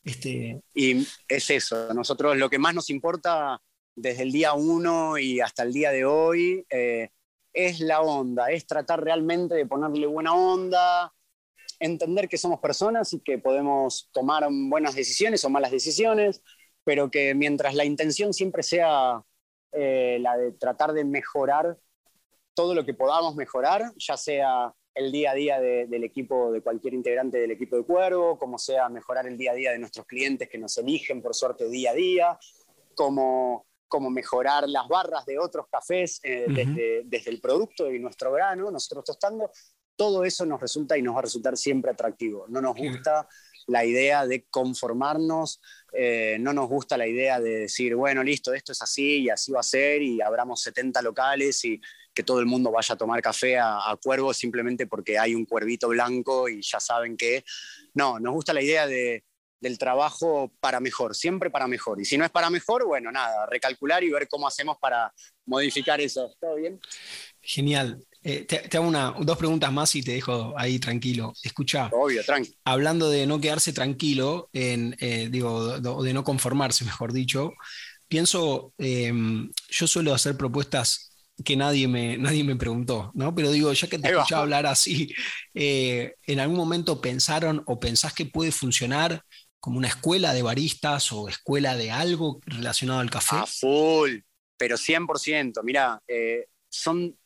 Este... 0.02 0.58
Y 0.74 1.06
es 1.28 1.50
eso, 1.50 1.92
nosotros 1.92 2.38
lo 2.38 2.48
que 2.48 2.58
más 2.58 2.74
nos 2.74 2.88
importa 2.88 3.60
desde 3.94 4.22
el 4.22 4.32
día 4.32 4.54
uno 4.54 5.18
y 5.18 5.40
hasta 5.40 5.64
el 5.64 5.72
día 5.74 5.90
de 5.90 6.06
hoy 6.06 6.64
eh, 6.70 7.10
es 7.52 7.80
la 7.80 8.00
onda, 8.00 8.50
es 8.50 8.66
tratar 8.66 9.02
realmente 9.02 9.54
de 9.54 9.66
ponerle 9.66 10.06
buena 10.06 10.34
onda, 10.34 11.12
entender 11.78 12.28
que 12.28 12.38
somos 12.38 12.60
personas 12.60 13.12
y 13.12 13.20
que 13.20 13.38
podemos 13.38 14.08
tomar 14.12 14.46
buenas 14.50 14.94
decisiones 14.94 15.44
o 15.44 15.50
malas 15.50 15.70
decisiones, 15.70 16.42
pero 16.84 17.10
que 17.10 17.34
mientras 17.34 17.74
la 17.74 17.84
intención 17.84 18.32
siempre 18.32 18.62
sea 18.62 19.22
eh, 19.72 20.18
la 20.20 20.36
de 20.36 20.52
tratar 20.52 20.92
de 20.92 21.04
mejorar 21.04 21.78
todo 22.54 22.74
lo 22.74 22.84
que 22.84 22.94
podamos 22.94 23.34
mejorar, 23.36 23.92
ya 23.96 24.16
sea 24.16 24.74
el 24.94 25.12
día 25.12 25.30
a 25.30 25.34
día 25.34 25.60
del 25.60 26.04
equipo, 26.04 26.52
de 26.52 26.60
cualquier 26.60 26.94
integrante 26.94 27.38
del 27.38 27.52
equipo 27.52 27.76
de 27.76 27.84
Cuervo, 27.84 28.38
como 28.38 28.58
sea 28.58 28.88
mejorar 28.88 29.26
el 29.26 29.38
día 29.38 29.52
a 29.52 29.54
día 29.54 29.70
de 29.70 29.78
nuestros 29.78 30.06
clientes 30.06 30.48
que 30.48 30.58
nos 30.58 30.76
eligen 30.78 31.22
por 31.22 31.34
suerte 31.34 31.68
día 31.68 31.92
a 31.92 31.94
día, 31.94 32.38
como, 32.94 33.66
como 33.90 34.08
mejorar 34.08 34.66
las 34.68 34.88
barras 34.88 35.26
de 35.26 35.38
otros 35.38 35.66
cafés 35.70 36.20
eh, 36.22 36.46
desde, 36.48 37.02
desde, 37.04 37.30
el 37.30 37.40
producto 37.40 37.92
y 37.92 37.98
nuestro 37.98 38.32
grano, 38.32 38.70
nosotros 38.70 39.04
tostando, 39.04 39.50
todo 39.96 40.24
eso 40.24 40.46
nos 40.46 40.60
resulta 40.60 40.96
y 40.96 41.02
nos 41.02 41.14
va 41.14 41.18
a 41.18 41.22
resultar 41.22 41.58
siempre 41.58 41.90
atractivo. 41.90 42.46
No 42.48 42.62
nos 42.62 42.74
gusta 42.74 43.28
la 43.66 43.84
idea 43.84 44.26
de 44.26 44.46
conformarnos, 44.48 45.60
eh, 45.92 46.38
no 46.40 46.52
nos 46.52 46.68
gusta 46.68 46.96
la 46.96 47.06
idea 47.06 47.38
de 47.40 47.60
decir, 47.60 47.94
bueno, 47.96 48.22
listo, 48.22 48.54
esto 48.54 48.72
es 48.72 48.80
así 48.80 49.22
y 49.22 49.28
así 49.28 49.52
va 49.52 49.60
a 49.60 49.64
ser 49.64 50.00
y 50.02 50.22
abramos 50.22 50.62
70 50.62 51.02
locales 51.02 51.64
y 51.64 51.80
que 52.14 52.22
todo 52.22 52.40
el 52.40 52.46
mundo 52.46 52.70
vaya 52.70 52.94
a 52.94 52.98
tomar 52.98 53.20
café 53.20 53.58
a, 53.58 53.96
Cuervo 54.02 54.32
simplemente 54.32 54.86
porque 54.86 55.18
hay 55.18 55.34
un 55.34 55.44
cuervito 55.44 55.88
blanco 55.88 56.48
y 56.48 56.62
ya 56.62 56.80
saben 56.80 57.16
que... 57.16 57.44
No, 57.92 58.20
nos 58.20 58.32
gusta 58.32 58.52
la 58.52 58.62
idea 58.62 58.86
de, 58.86 59.24
del 59.60 59.78
trabajo 59.78 60.52
para 60.60 60.80
mejor, 60.80 61.14
siempre 61.14 61.50
para 61.50 61.68
mejor. 61.68 62.00
Y 62.00 62.04
si 62.04 62.16
no 62.16 62.24
es 62.24 62.30
para 62.30 62.50
mejor, 62.50 62.86
bueno, 62.86 63.12
nada, 63.12 63.46
recalcular 63.46 64.02
y 64.02 64.10
ver 64.10 64.26
cómo 64.28 64.48
hacemos 64.48 64.78
para 64.78 65.12
modificar 65.46 66.00
eso. 66.00 66.34
¿Todo 66.40 66.56
bien? 66.56 66.80
Genial. 67.42 68.02
Eh, 68.22 68.44
te, 68.44 68.76
hago 68.76 68.86
una, 68.86 69.14
dos 69.20 69.38
preguntas 69.38 69.72
más 69.72 69.94
y 69.94 70.02
te 70.02 70.12
dejo 70.12 70.54
ahí 70.56 70.78
tranquilo. 70.78 71.32
Escucha. 71.42 71.88
Obvio, 71.92 72.22
tranquilo. 72.24 72.56
Hablando 72.64 73.08
de 73.08 73.26
no 73.26 73.40
quedarse 73.40 73.72
tranquilo, 73.72 74.48
en, 74.52 74.96
eh, 75.00 75.28
digo, 75.30 75.78
de, 75.78 76.12
no 76.12 76.24
conformarse, 76.24 76.84
mejor 76.84 77.12
dicho, 77.12 77.52
pienso, 78.08 78.74
em, 78.78 79.50
yo 79.68 79.86
suelo 79.86 80.12
hacer 80.12 80.36
propuestas 80.36 81.10
que 81.44 81.56
nadie 81.56 81.88
me, 81.88 82.18
nadie 82.18 82.44
me 82.44 82.56
preguntó, 82.56 83.10
¿no? 83.14 83.34
Pero 83.34 83.50
digo, 83.50 83.72
ya 83.72 83.88
que 83.88 83.98
te 83.98 84.10
escuché 84.10 84.34
hablar 84.34 84.66
así, 84.66 85.14
eh, 85.54 86.14
¿en 86.26 86.40
algún 86.40 86.56
momento 86.56 87.00
pensaron 87.00 87.62
o 87.66 87.80
pensás 87.80 88.12
que 88.12 88.26
puede 88.26 88.52
funcionar 88.52 89.24
como 89.60 89.78
una 89.78 89.88
escuela 89.88 90.32
de 90.34 90.42
baristas 90.42 91.12
o 91.12 91.28
escuela 91.28 91.76
de 91.76 91.90
algo 91.90 92.40
relacionado 92.46 93.00
al 93.00 93.10
café? 93.10 93.36
A 93.36 93.46
full, 93.46 94.20
pero 94.56 94.76
100%. 94.76 95.62
Mira, 95.62 96.02
son 96.68 97.16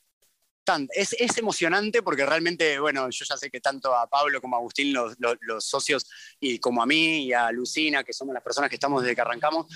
es, 0.95 1.39
emocionante 1.39 2.03
porque 2.03 2.25
realmente, 2.25 2.79
bueno, 2.79 3.09
yo 3.11 3.25
ya 3.29 3.37
sé 3.37 3.51
que 3.51 3.61
tanto 3.61 3.95
a 3.95 4.09
Pablo 4.09 4.41
como 4.41 4.57
a 4.57 4.59
Agustín, 4.59 4.93
los, 4.93 5.65
socios, 5.65 6.07
y 6.41 6.59
como 6.59 6.83
a 6.83 6.87
mí 6.87 7.27
y 7.27 7.33
a 7.33 7.51
Lucina, 7.51 8.05
que 8.05 8.13
somos 8.13 8.35
las 8.35 8.43
personas 8.43 8.71
que 8.71 8.77
estamos 8.77 9.03
desde 9.03 9.15
que 9.15 9.21
arrancamos, 9.21 9.67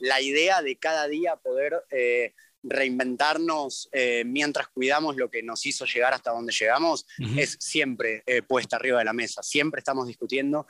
la 0.00 0.20
idea 0.20 0.62
de 0.62 0.76
cada 0.76 1.06
día 1.06 1.36
poder 1.36 1.84
eh, 1.90 2.34
reinventarnos 2.64 3.88
eh, 3.92 4.24
mientras 4.24 4.68
cuidamos 4.68 5.16
lo 5.16 5.30
que 5.30 5.42
nos 5.42 5.64
hizo 5.66 5.84
llegar 5.84 6.14
hasta 6.14 6.30
donde 6.30 6.52
llegamos 6.52 7.06
es 7.36 7.56
siempre 7.60 8.22
eh, 8.26 8.42
puesta 8.42 8.76
arriba 8.76 8.98
de 8.98 9.04
la 9.04 9.12
mesa. 9.12 9.42
Siempre 9.42 9.78
estamos 9.78 10.06
discutiendo 10.06 10.66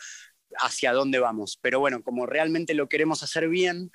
hacia 0.58 0.92
dónde 0.92 1.18
vamos. 1.18 1.58
Pero 1.60 1.80
bueno, 1.80 2.02
como 2.02 2.26
realmente 2.26 2.74
lo 2.74 2.88
queremos 2.88 3.22
hacer 3.22 3.48
bien 3.48 3.90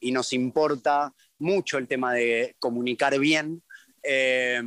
y 0.00 0.12
nos 0.12 0.32
importa 0.32 1.12
mucho 1.38 1.78
el 1.78 1.88
tema 1.88 2.12
de 2.12 2.54
comunicar 2.60 3.18
bien, 3.18 3.64
eh, 4.04 4.62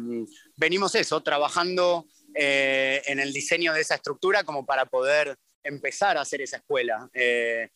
venimos 0.55 0.95
eso, 0.95 1.21
trabajando 1.21 2.07
eh, 2.33 3.01
en 3.05 3.19
el 3.19 3.31
diseño 3.31 3.73
de 3.73 3.81
esa 3.81 3.95
estructura 3.95 4.43
como 4.43 4.65
para 4.65 4.85
poder 4.85 5.37
empezar 5.63 6.17
a 6.17 6.21
hacer 6.21 6.41
esa 6.41 6.57
escuela. 6.57 7.09
Eh, 7.13 7.69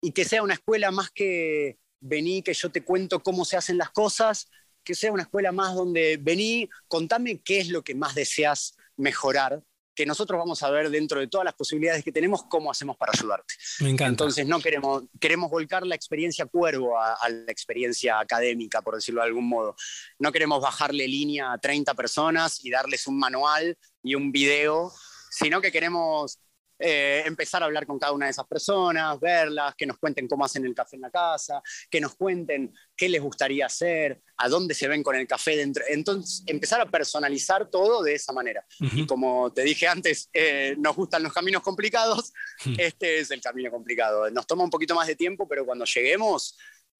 y 0.00 0.12
que 0.12 0.24
sea 0.24 0.42
una 0.42 0.54
escuela 0.54 0.90
más 0.90 1.10
que 1.10 1.78
vení, 2.00 2.42
que 2.42 2.52
yo 2.52 2.70
te 2.70 2.82
cuento 2.82 3.22
cómo 3.22 3.44
se 3.44 3.56
hacen 3.56 3.78
las 3.78 3.90
cosas, 3.90 4.50
que 4.84 4.94
sea 4.94 5.12
una 5.12 5.22
escuela 5.22 5.52
más 5.52 5.74
donde 5.74 6.18
vení, 6.20 6.68
contame 6.88 7.40
qué 7.42 7.60
es 7.60 7.68
lo 7.68 7.82
que 7.82 7.94
más 7.94 8.14
deseas 8.14 8.76
mejorar 8.96 9.62
que 9.96 10.06
nosotros 10.06 10.38
vamos 10.38 10.62
a 10.62 10.70
ver 10.70 10.90
dentro 10.90 11.18
de 11.18 11.26
todas 11.26 11.46
las 11.46 11.54
posibilidades 11.54 12.04
que 12.04 12.12
tenemos 12.12 12.44
cómo 12.44 12.70
hacemos 12.70 12.96
para 12.98 13.12
ayudarte. 13.16 13.54
Me 13.80 13.90
encanta. 13.90 14.10
Entonces 14.10 14.46
no 14.46 14.60
queremos, 14.60 15.04
queremos 15.18 15.50
volcar 15.50 15.86
la 15.86 15.94
experiencia 15.94 16.44
cuervo 16.46 17.00
a, 17.00 17.16
la 17.28 17.50
experiencia 17.50 18.20
académica, 18.20 18.82
por 18.82 18.94
decirlo 18.94 19.22
de 19.22 19.28
algún 19.28 19.48
modo. 19.48 19.74
No 20.18 20.30
queremos 20.30 20.60
bajarle 20.60 21.08
línea 21.08 21.52
a 21.52 21.58
30 21.58 21.94
personas 21.94 22.62
y 22.62 22.70
darles 22.70 23.06
un 23.06 23.18
manual 23.18 23.76
y 24.02 24.14
un 24.14 24.30
video, 24.30 24.92
sino 25.30 25.60
que 25.62 25.72
queremos 25.72 26.38
eh, 26.78 27.22
empezar 27.24 27.62
a 27.62 27.66
hablar 27.66 27.86
con 27.86 27.98
cada 27.98 28.12
una 28.12 28.26
de 28.26 28.30
esas 28.30 28.46
personas, 28.46 29.18
verlas, 29.20 29.74
que 29.76 29.86
nos 29.86 29.98
cuenten 29.98 30.28
cómo 30.28 30.44
hacen 30.44 30.64
el 30.64 30.74
café 30.74 30.96
en 30.96 31.02
la 31.02 31.10
casa, 31.10 31.62
que 31.90 32.00
nos 32.00 32.14
cuenten 32.14 32.72
qué 32.96 33.08
les 33.08 33.22
gustaría 33.22 33.66
hacer, 33.66 34.20
a 34.36 34.48
dónde 34.48 34.74
se 34.74 34.88
ven 34.88 35.02
con 35.02 35.16
el 35.16 35.26
café 35.26 35.56
dentro. 35.56 35.84
Entonces, 35.88 36.42
empezar 36.46 36.80
a 36.80 36.86
personalizar 36.86 37.70
todo 37.70 38.02
de 38.02 38.14
esa 38.14 38.32
manera. 38.32 38.64
Y 38.78 39.06
como 39.06 39.52
te 39.52 39.62
dije 39.62 39.86
antes, 39.86 40.28
eh, 40.32 40.74
nos 40.78 40.96
gustan 40.96 41.22
los 41.22 41.32
caminos 41.32 41.62
complicados, 41.62 42.32
este 42.78 43.20
es 43.20 43.30
el 43.30 43.40
camino 43.40 43.70
complicado. 43.70 44.30
Nos 44.30 44.46
toma 44.46 44.64
un 44.64 44.70
poquito 44.70 44.94
más 44.94 45.06
de 45.06 45.16
tiempo, 45.16 45.48
pero 45.48 45.64
cuando 45.64 45.84
lleguemos, 45.84 46.56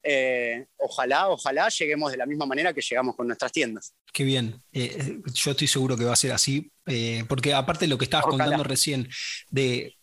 eh, 0.08 0.66
ojalá, 0.76 1.28
ojalá 1.28 1.68
lleguemos 1.68 2.12
de 2.12 2.18
la 2.18 2.26
misma 2.26 2.46
manera 2.46 2.72
que 2.72 2.80
llegamos 2.80 3.16
con 3.16 3.26
nuestras 3.26 3.50
tiendas. 3.50 3.94
Qué 4.12 4.22
bien. 4.22 4.62
Eh, 4.72 5.18
yo 5.34 5.50
estoy 5.50 5.66
seguro 5.66 5.96
que 5.96 6.04
va 6.04 6.12
a 6.12 6.16
ser 6.16 6.32
así, 6.32 6.70
eh, 6.86 7.24
porque 7.28 7.52
aparte 7.52 7.86
de 7.86 7.88
lo 7.88 7.98
que 7.98 8.04
estabas 8.04 8.26
contando 8.26 8.62
recién, 8.62 9.08
de 9.50 9.96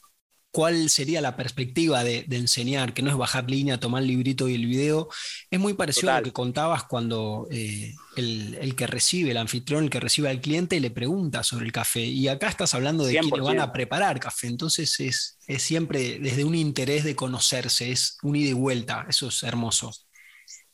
cuál 0.54 0.92
sería 0.92 1.20
la 1.20 1.36
perspectiva 1.36 2.04
de, 2.04 2.26
enseñar, 2.30 2.94
que 2.94 3.02
no 3.02 3.10
es 3.10 3.18
bajar 3.18 3.50
línea, 3.50 3.80
tomar 3.80 4.04
el 4.04 4.10
librito 4.10 4.48
y 4.48 4.54
el 4.54 4.68
video, 4.68 5.10
es 5.50 5.60
muy 5.60 5.74
parecido 5.74 6.12
a 6.12 6.20
lo 6.20 6.24
que 6.24 6.32
contabas 6.32 6.84
cuando 6.84 7.48
eh, 7.50 7.96
el, 8.16 8.76
que 8.76 8.86
recibe, 8.86 9.32
el 9.32 9.38
anfitrión, 9.38 9.86
el 9.86 9.90
que 9.90 10.00
recibe 10.00 10.30
al 10.30 10.42
cliente, 10.42 10.80
le 10.80 10.92
pregunta 10.92 11.42
sobre 11.42 11.66
el 11.66 11.72
café. 11.72 12.02
Y 12.02 12.28
acá 12.28 12.50
estás 12.50 12.76
hablando 12.76 13.04
de 13.04 13.18
quiénes 13.18 13.42
van 13.42 13.60
a 13.60 13.72
preparar 13.74 14.20
café. 14.20 14.46
Entonces 14.46 15.00
es, 15.00 15.40
es 15.48 15.64
siempre 15.64 16.20
desde 16.20 16.44
un 16.44 16.54
interés 16.54 17.04
de 17.04 17.16
conocerse, 17.16 17.92
es 17.92 18.20
un 18.22 18.36
ida 18.36 18.52
y 18.52 18.54
vuelta. 18.54 19.08
Eso 19.10 19.30
es 19.30 19.42
hermoso. 19.42 19.92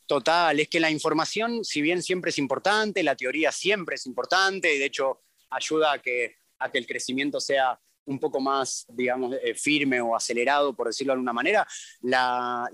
Total, 0.06 0.60
es 0.60 0.68
que 0.68 0.82
la 0.82 0.92
información, 0.92 1.64
si 1.64 1.82
bien 1.82 2.04
siempre 2.04 2.32
es 2.32 2.38
importante, 2.38 3.02
la 3.02 3.16
teoría 3.16 3.54
siempre 3.54 3.96
es 3.96 4.06
importante, 4.06 4.76
y 4.76 4.78
de 4.78 4.86
hecho 4.88 5.22
ayuda 5.50 5.94
a 5.94 6.02
que, 6.02 6.36
a 6.58 6.70
que 6.70 6.80
el 6.80 6.86
crecimiento 6.86 7.40
sea 7.40 7.80
un 8.10 8.20
poco 8.20 8.40
más, 8.40 8.86
digamos, 8.90 9.36
eh, 9.44 9.54
firme 9.56 10.02
o 10.02 10.16
acelerado, 10.16 10.76
por 10.76 10.88
decirlo 10.88 11.12
de 11.12 11.16
alguna 11.16 11.34
manera, 11.34 11.68
la, 12.02 12.70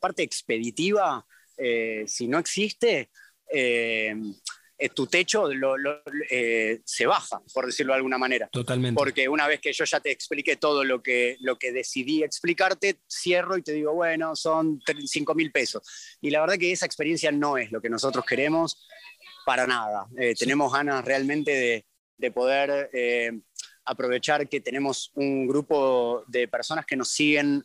parte 0.00 0.22
expeditiva, 0.22 1.24
eh, 1.56 2.04
si 2.06 2.26
no 2.28 2.38
existe, 2.38 3.10
eh, 3.52 4.14
eh, 4.80 4.90
tu 4.90 5.08
techo 5.08 5.48
eh, 6.30 6.80
se 6.84 7.06
baja, 7.06 7.42
por 7.52 7.66
decirlo 7.66 7.92
de 7.92 7.96
alguna 7.96 8.16
manera. 8.16 8.48
Totalmente. 8.52 8.96
Porque 8.96 9.28
una 9.28 9.48
vez 9.48 9.58
que 9.60 9.72
yo 9.72 9.84
ya 9.84 9.98
te 9.98 10.12
expliqué 10.12 10.54
todo 10.54 10.84
lo 10.84 11.02
que, 11.02 11.36
lo 11.40 11.58
que 11.58 11.72
decidí 11.72 12.22
explicarte, 12.22 13.00
cierro 13.08 13.56
y 13.56 13.62
te 13.62 13.72
digo, 13.72 13.92
bueno, 13.92 14.36
son 14.36 14.80
5 15.04 15.34
mil 15.34 15.50
pesos. 15.50 15.82
Y 16.20 16.30
la 16.30 16.40
verdad 16.40 16.58
que 16.58 16.70
esa 16.70 16.86
experiencia 16.86 17.32
no 17.32 17.58
es 17.58 17.72
lo 17.72 17.80
que 17.80 17.90
nosotros 17.90 18.24
queremos. 18.24 18.86
para 19.44 19.66
nada. 19.66 20.06
Eh, 20.16 20.34
tenemos 20.38 20.72
ganas 20.72 21.04
realmente 21.04 21.84
de, 22.18 22.30
poder 22.30 22.90
eh, 22.92 23.32
aprovechar 23.88 24.48
que 24.48 24.60
tenemos 24.60 25.10
un 25.14 25.46
grupo 25.46 26.24
de 26.26 26.48
personas 26.48 26.86
que 26.86 26.96
nos 26.96 27.08
siguen 27.08 27.64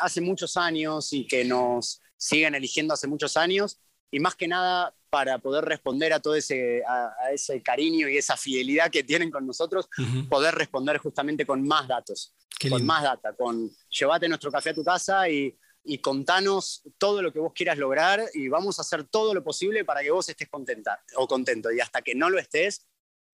hace 0.00 0.20
muchos 0.20 0.56
años 0.56 1.12
y 1.12 1.26
que 1.26 1.44
nos 1.44 2.02
siguen 2.16 2.54
eligiendo 2.54 2.94
hace 2.94 3.06
muchos 3.06 3.36
años. 3.36 3.80
Y 4.10 4.20
más 4.20 4.34
que 4.34 4.48
nada 4.48 4.94
para 5.10 5.38
poder 5.38 5.64
responder 5.64 6.12
a 6.12 6.20
todo 6.20 6.34
ese, 6.34 6.82
a, 6.86 7.32
ese 7.32 7.62
cariño 7.62 8.08
y 8.08 8.18
esa 8.18 8.36
fidelidad 8.36 8.90
que 8.90 9.02
tienen 9.02 9.30
con 9.30 9.46
nosotros, 9.46 9.88
poder 10.28 10.54
responder 10.54 10.98
justamente 10.98 11.46
con 11.46 11.66
más 11.66 11.88
datos, 11.88 12.34
con 12.68 12.84
más 12.84 13.02
data, 13.02 13.32
con 13.34 13.70
llévate 13.90 14.28
nuestro 14.28 14.50
café 14.50 14.70
a 14.70 14.74
tu 14.74 14.84
casa 14.84 15.28
y, 15.28 15.56
y 15.84 15.98
contanos 15.98 16.82
todo 16.98 17.22
lo 17.22 17.32
que 17.32 17.38
vos 17.38 17.52
quieras 17.54 17.78
lograr 17.78 18.22
y 18.34 18.48
vamos 18.48 18.78
a 18.78 18.82
hacer 18.82 19.04
todo 19.04 19.32
lo 19.32 19.42
posible 19.42 19.84
para 19.84 20.02
que 20.02 20.10
vos 20.10 20.28
estés 20.28 20.48
contenta 20.48 21.00
o 21.14 21.26
contento. 21.26 21.72
Y 21.72 21.80
hasta 21.80 22.02
que 22.02 22.14
no 22.14 22.28
lo 22.28 22.38
estés, 22.38 22.86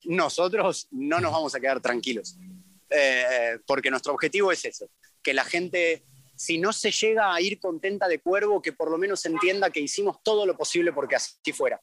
nosotros 0.04 0.88
no 0.90 1.20
nos 1.20 1.32
vamos 1.32 1.54
a 1.54 1.60
quedar 1.60 1.80
tranquilos. 1.80 2.36
Eh, 2.90 3.58
porque 3.66 3.90
nuestro 3.90 4.12
objetivo 4.12 4.52
es 4.52 4.64
eso, 4.64 4.86
que 5.22 5.32
la 5.32 5.44
gente 5.44 6.04
si 6.42 6.58
no 6.58 6.72
se 6.72 6.90
llega 6.90 7.32
a 7.32 7.40
ir 7.40 7.60
contenta 7.60 8.08
de 8.08 8.18
cuervo, 8.18 8.60
que 8.60 8.72
por 8.72 8.90
lo 8.90 8.98
menos 8.98 9.24
entienda 9.26 9.70
que 9.70 9.78
hicimos 9.78 10.16
todo 10.24 10.44
lo 10.44 10.56
posible 10.56 10.92
porque 10.92 11.14
así 11.14 11.52
fuera. 11.52 11.80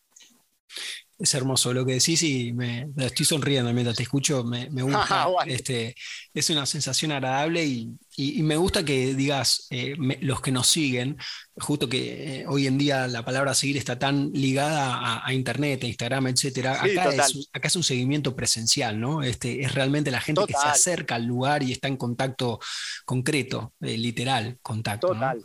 Es 1.20 1.34
hermoso 1.34 1.74
lo 1.74 1.86
que 1.86 1.94
decís 1.94 2.24
y 2.24 2.54
me, 2.54 2.90
estoy 2.98 3.26
sonriendo 3.26 3.74
mientras 3.74 3.98
te 3.98 4.04
escucho, 4.04 4.44
me, 4.44 4.68
gusta. 4.82 5.28
este, 5.46 5.94
es 6.34 6.50
una 6.50 6.66
sensación 6.66 7.12
agradable 7.12 7.66
y, 7.66 7.98
me 8.44 8.58
gusta 8.58 8.84
que 8.84 9.14
digas, 9.14 9.68
eh, 9.70 9.96
los 10.20 10.42
que 10.42 10.52
nos 10.52 10.68
siguen, 10.68 11.18
justo 11.56 11.88
que 11.88 12.42
eh, 12.42 12.46
hoy 12.48 12.68
en 12.68 12.78
día 12.78 13.08
la 13.08 13.24
palabra 13.24 13.54
seguir 13.54 13.78
está 13.78 13.98
tan 13.98 14.32
ligada 14.34 15.26
a, 15.26 15.34
Internet, 15.34 15.84
a 15.84 15.88
Instagram, 15.88 16.28
etc. 16.28 16.68
acá, 16.68 17.68
es, 17.68 17.76
un 17.78 17.84
seguimiento 17.84 18.36
presencial, 18.36 19.00
¿no? 19.00 19.24
Este, 19.24 19.62
es 19.62 19.74
realmente 19.74 20.12
la 20.12 20.20
gente 20.20 20.42
que 20.48 20.54
se 20.54 20.68
acerca 20.68 21.16
al 21.16 21.26
lugar 21.26 21.64
y 21.64 21.72
está 21.72 21.88
en 21.88 21.96
contacto 21.96 22.60
concreto, 23.06 23.74
eh, 23.80 23.98
literal, 23.98 24.58
contacto. 24.62 25.08
Total. 25.08 25.42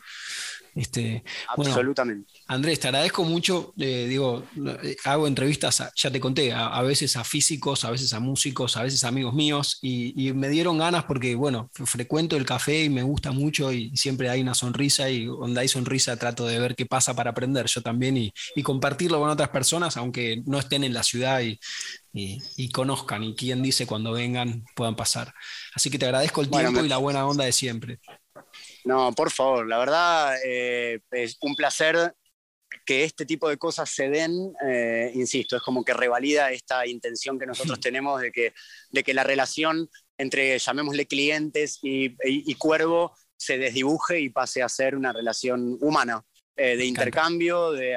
Este, 0.75 1.23
Absolutamente. 1.57 2.33
Andrés, 2.49 2.81
te 2.81 2.89
agradezco 2.89 3.23
mucho. 3.25 3.73
Eh, 3.79 4.07
digo, 4.09 4.43
eh, 4.83 4.97
hago 5.05 5.29
entrevistas, 5.29 5.85
ya 5.95 6.11
te 6.11 6.19
conté, 6.19 6.53
a, 6.53 6.83
veces 6.83 7.17
a 7.17 7.23
físicos, 7.23 7.85
a 7.85 7.91
veces 7.91 8.13
a 8.13 8.21
músicos, 8.21 8.77
a 8.77 8.83
veces 8.83 9.05
a 9.05 9.09
amigos 9.09 9.35
míos, 9.35 9.79
y, 9.83 10.33
me 10.35 10.49
dieron 10.49 10.79
ganas 10.79 11.05
porque, 11.05 11.35
bueno, 11.35 11.71
frecuento 11.73 12.37
el 12.37 12.45
café 12.45 12.85
y 12.85 12.89
me 12.89 13.03
gusta 13.03 13.31
mucho 13.31 13.73
y 13.73 13.97
siempre 13.97 14.29
hay 14.31 14.41
una 14.41 14.55
sonrisa 14.55 15.09
y 15.11 15.27
donde 15.27 15.61
hay 15.61 15.69
sonrisa 15.69 16.17
trato 16.17 16.47
de 16.47 16.59
ver 16.59 16.75
qué 16.75 16.87
pasa 16.87 17.15
para 17.15 17.31
aprender 17.31 17.67
yo 17.67 17.81
también 17.83 18.17
y, 18.17 18.33
compartirlo 18.65 19.21
con 19.21 19.29
otras 19.29 19.51
personas, 19.51 19.97
aunque 19.97 20.43
no 20.47 20.59
estén 20.59 20.85
en 20.85 20.95
la 20.95 21.03
ciudad 21.03 21.41
y, 21.43 21.61
y, 22.13 22.69
conozcan 22.71 23.23
y 23.23 23.35
quien 23.35 23.63
dice 23.63 23.87
cuando 23.87 24.13
vengan 24.13 24.65
puedan 24.75 24.97
pasar. 24.97 25.33
Así 25.75 25.91
que 25.91 25.99
te 25.99 26.07
agradezco 26.07 26.41
el 26.41 26.51
tiempo 26.51 26.83
y 26.83 26.89
la 26.89 26.97
buena 26.97 27.27
onda 27.27 27.45
de 27.45 27.53
siempre. 27.53 28.01
No, 28.85 29.13
por 29.13 29.31
favor, 29.31 29.67
la 29.67 29.79
verdad 29.79 30.37
eh, 30.45 31.01
es 31.11 31.39
un 31.41 31.57
placer 31.57 32.15
que 32.85 33.05
este 33.05 33.25
tipo 33.25 33.49
de 33.49 33.57
cosas 33.57 33.89
se 33.89 34.11
den, 34.11 34.53
eh, 34.67 35.11
insisto, 35.15 35.57
es 35.57 35.63
como 35.63 35.85
que 35.85 35.95
revalida 35.95 36.51
esta 36.51 36.87
intención 36.87 37.39
que 37.39 37.47
nosotros 37.47 37.81
tenemos 37.81 38.21
de 38.21 38.31
que, 38.31 38.53
de 38.91 39.03
que 39.03 39.15
la 39.15 39.25
relación 39.25 39.89
entre, 40.19 40.59
llamémosle 40.59 41.07
clientes 41.07 41.79
y, 41.83 42.55
cuervo, 42.57 43.17
se 43.37 43.57
desdibuje 43.57 44.21
y 44.21 44.29
pase 44.29 44.63
a 44.63 44.69
ser 44.69 44.97
una 44.97 45.13
relación 45.13 45.79
humana, 45.81 46.23
eh, 46.57 46.77
de 46.77 46.85
intercambio, 46.85 47.73
de, 47.73 47.97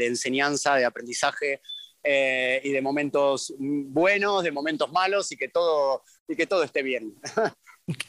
enseñanza, 0.00 0.76
de 0.76 0.84
aprendizaje 0.84 1.60
y 2.06 2.70
de 2.70 2.80
momentos 2.82 3.52
buenos, 3.58 4.44
de 4.44 4.52
momentos 4.52 4.92
malos 4.92 5.32
y 5.32 5.36
que 5.36 5.48
todo, 5.48 6.02
y 6.28 6.36
que 6.36 6.46
todo 6.46 6.62
esté 6.62 6.82
bien. 6.82 7.14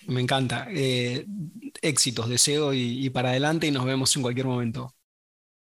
Me 0.08 0.22
encanta. 0.22 0.68
Eh, 0.70 1.26
éxitos, 1.82 2.30
deseo 2.30 2.74
y, 2.74 3.10
para 3.10 3.30
adelante 3.30 3.68
y 3.68 3.72
nos 3.72 3.86
vemos 3.86 4.16
en 4.16 4.22
cualquier 4.22 4.46
momento. 4.46 4.94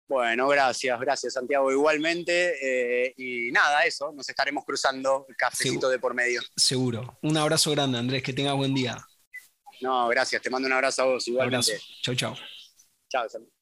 Bueno, 0.08 0.48
gracias, 0.48 0.98
gracias 0.98 1.34
Santiago. 1.34 1.70
Igualmente, 1.70 2.54
eh, 2.61 3.14
y 3.16 3.52
nada, 3.52 3.84
eso, 3.84 4.12
nos 4.12 4.28
estaremos 4.28 4.64
cruzando 4.64 5.24
el 5.28 5.36
cafecito 5.36 5.88
de 5.88 6.00
por 6.00 6.14
medio. 6.14 6.42
Seguro. 6.56 7.18
Un 7.22 7.36
abrazo 7.36 7.70
grande, 7.70 7.98
Andrés, 7.98 8.22
que 8.22 8.32
tengas 8.32 8.56
buen 8.56 8.74
día. 8.74 8.98
No, 9.80 10.08
gracias, 10.08 10.42
te 10.42 10.50
mando 10.50 10.66
un 10.66 10.72
abrazo 10.72 11.02
a 11.02 11.04
vos 11.06 11.28
igualmente. 11.28 11.80
Chau, 12.02 12.14
chau. 12.16 12.34
Chao, 13.08 13.28
Santiago. 13.28 13.59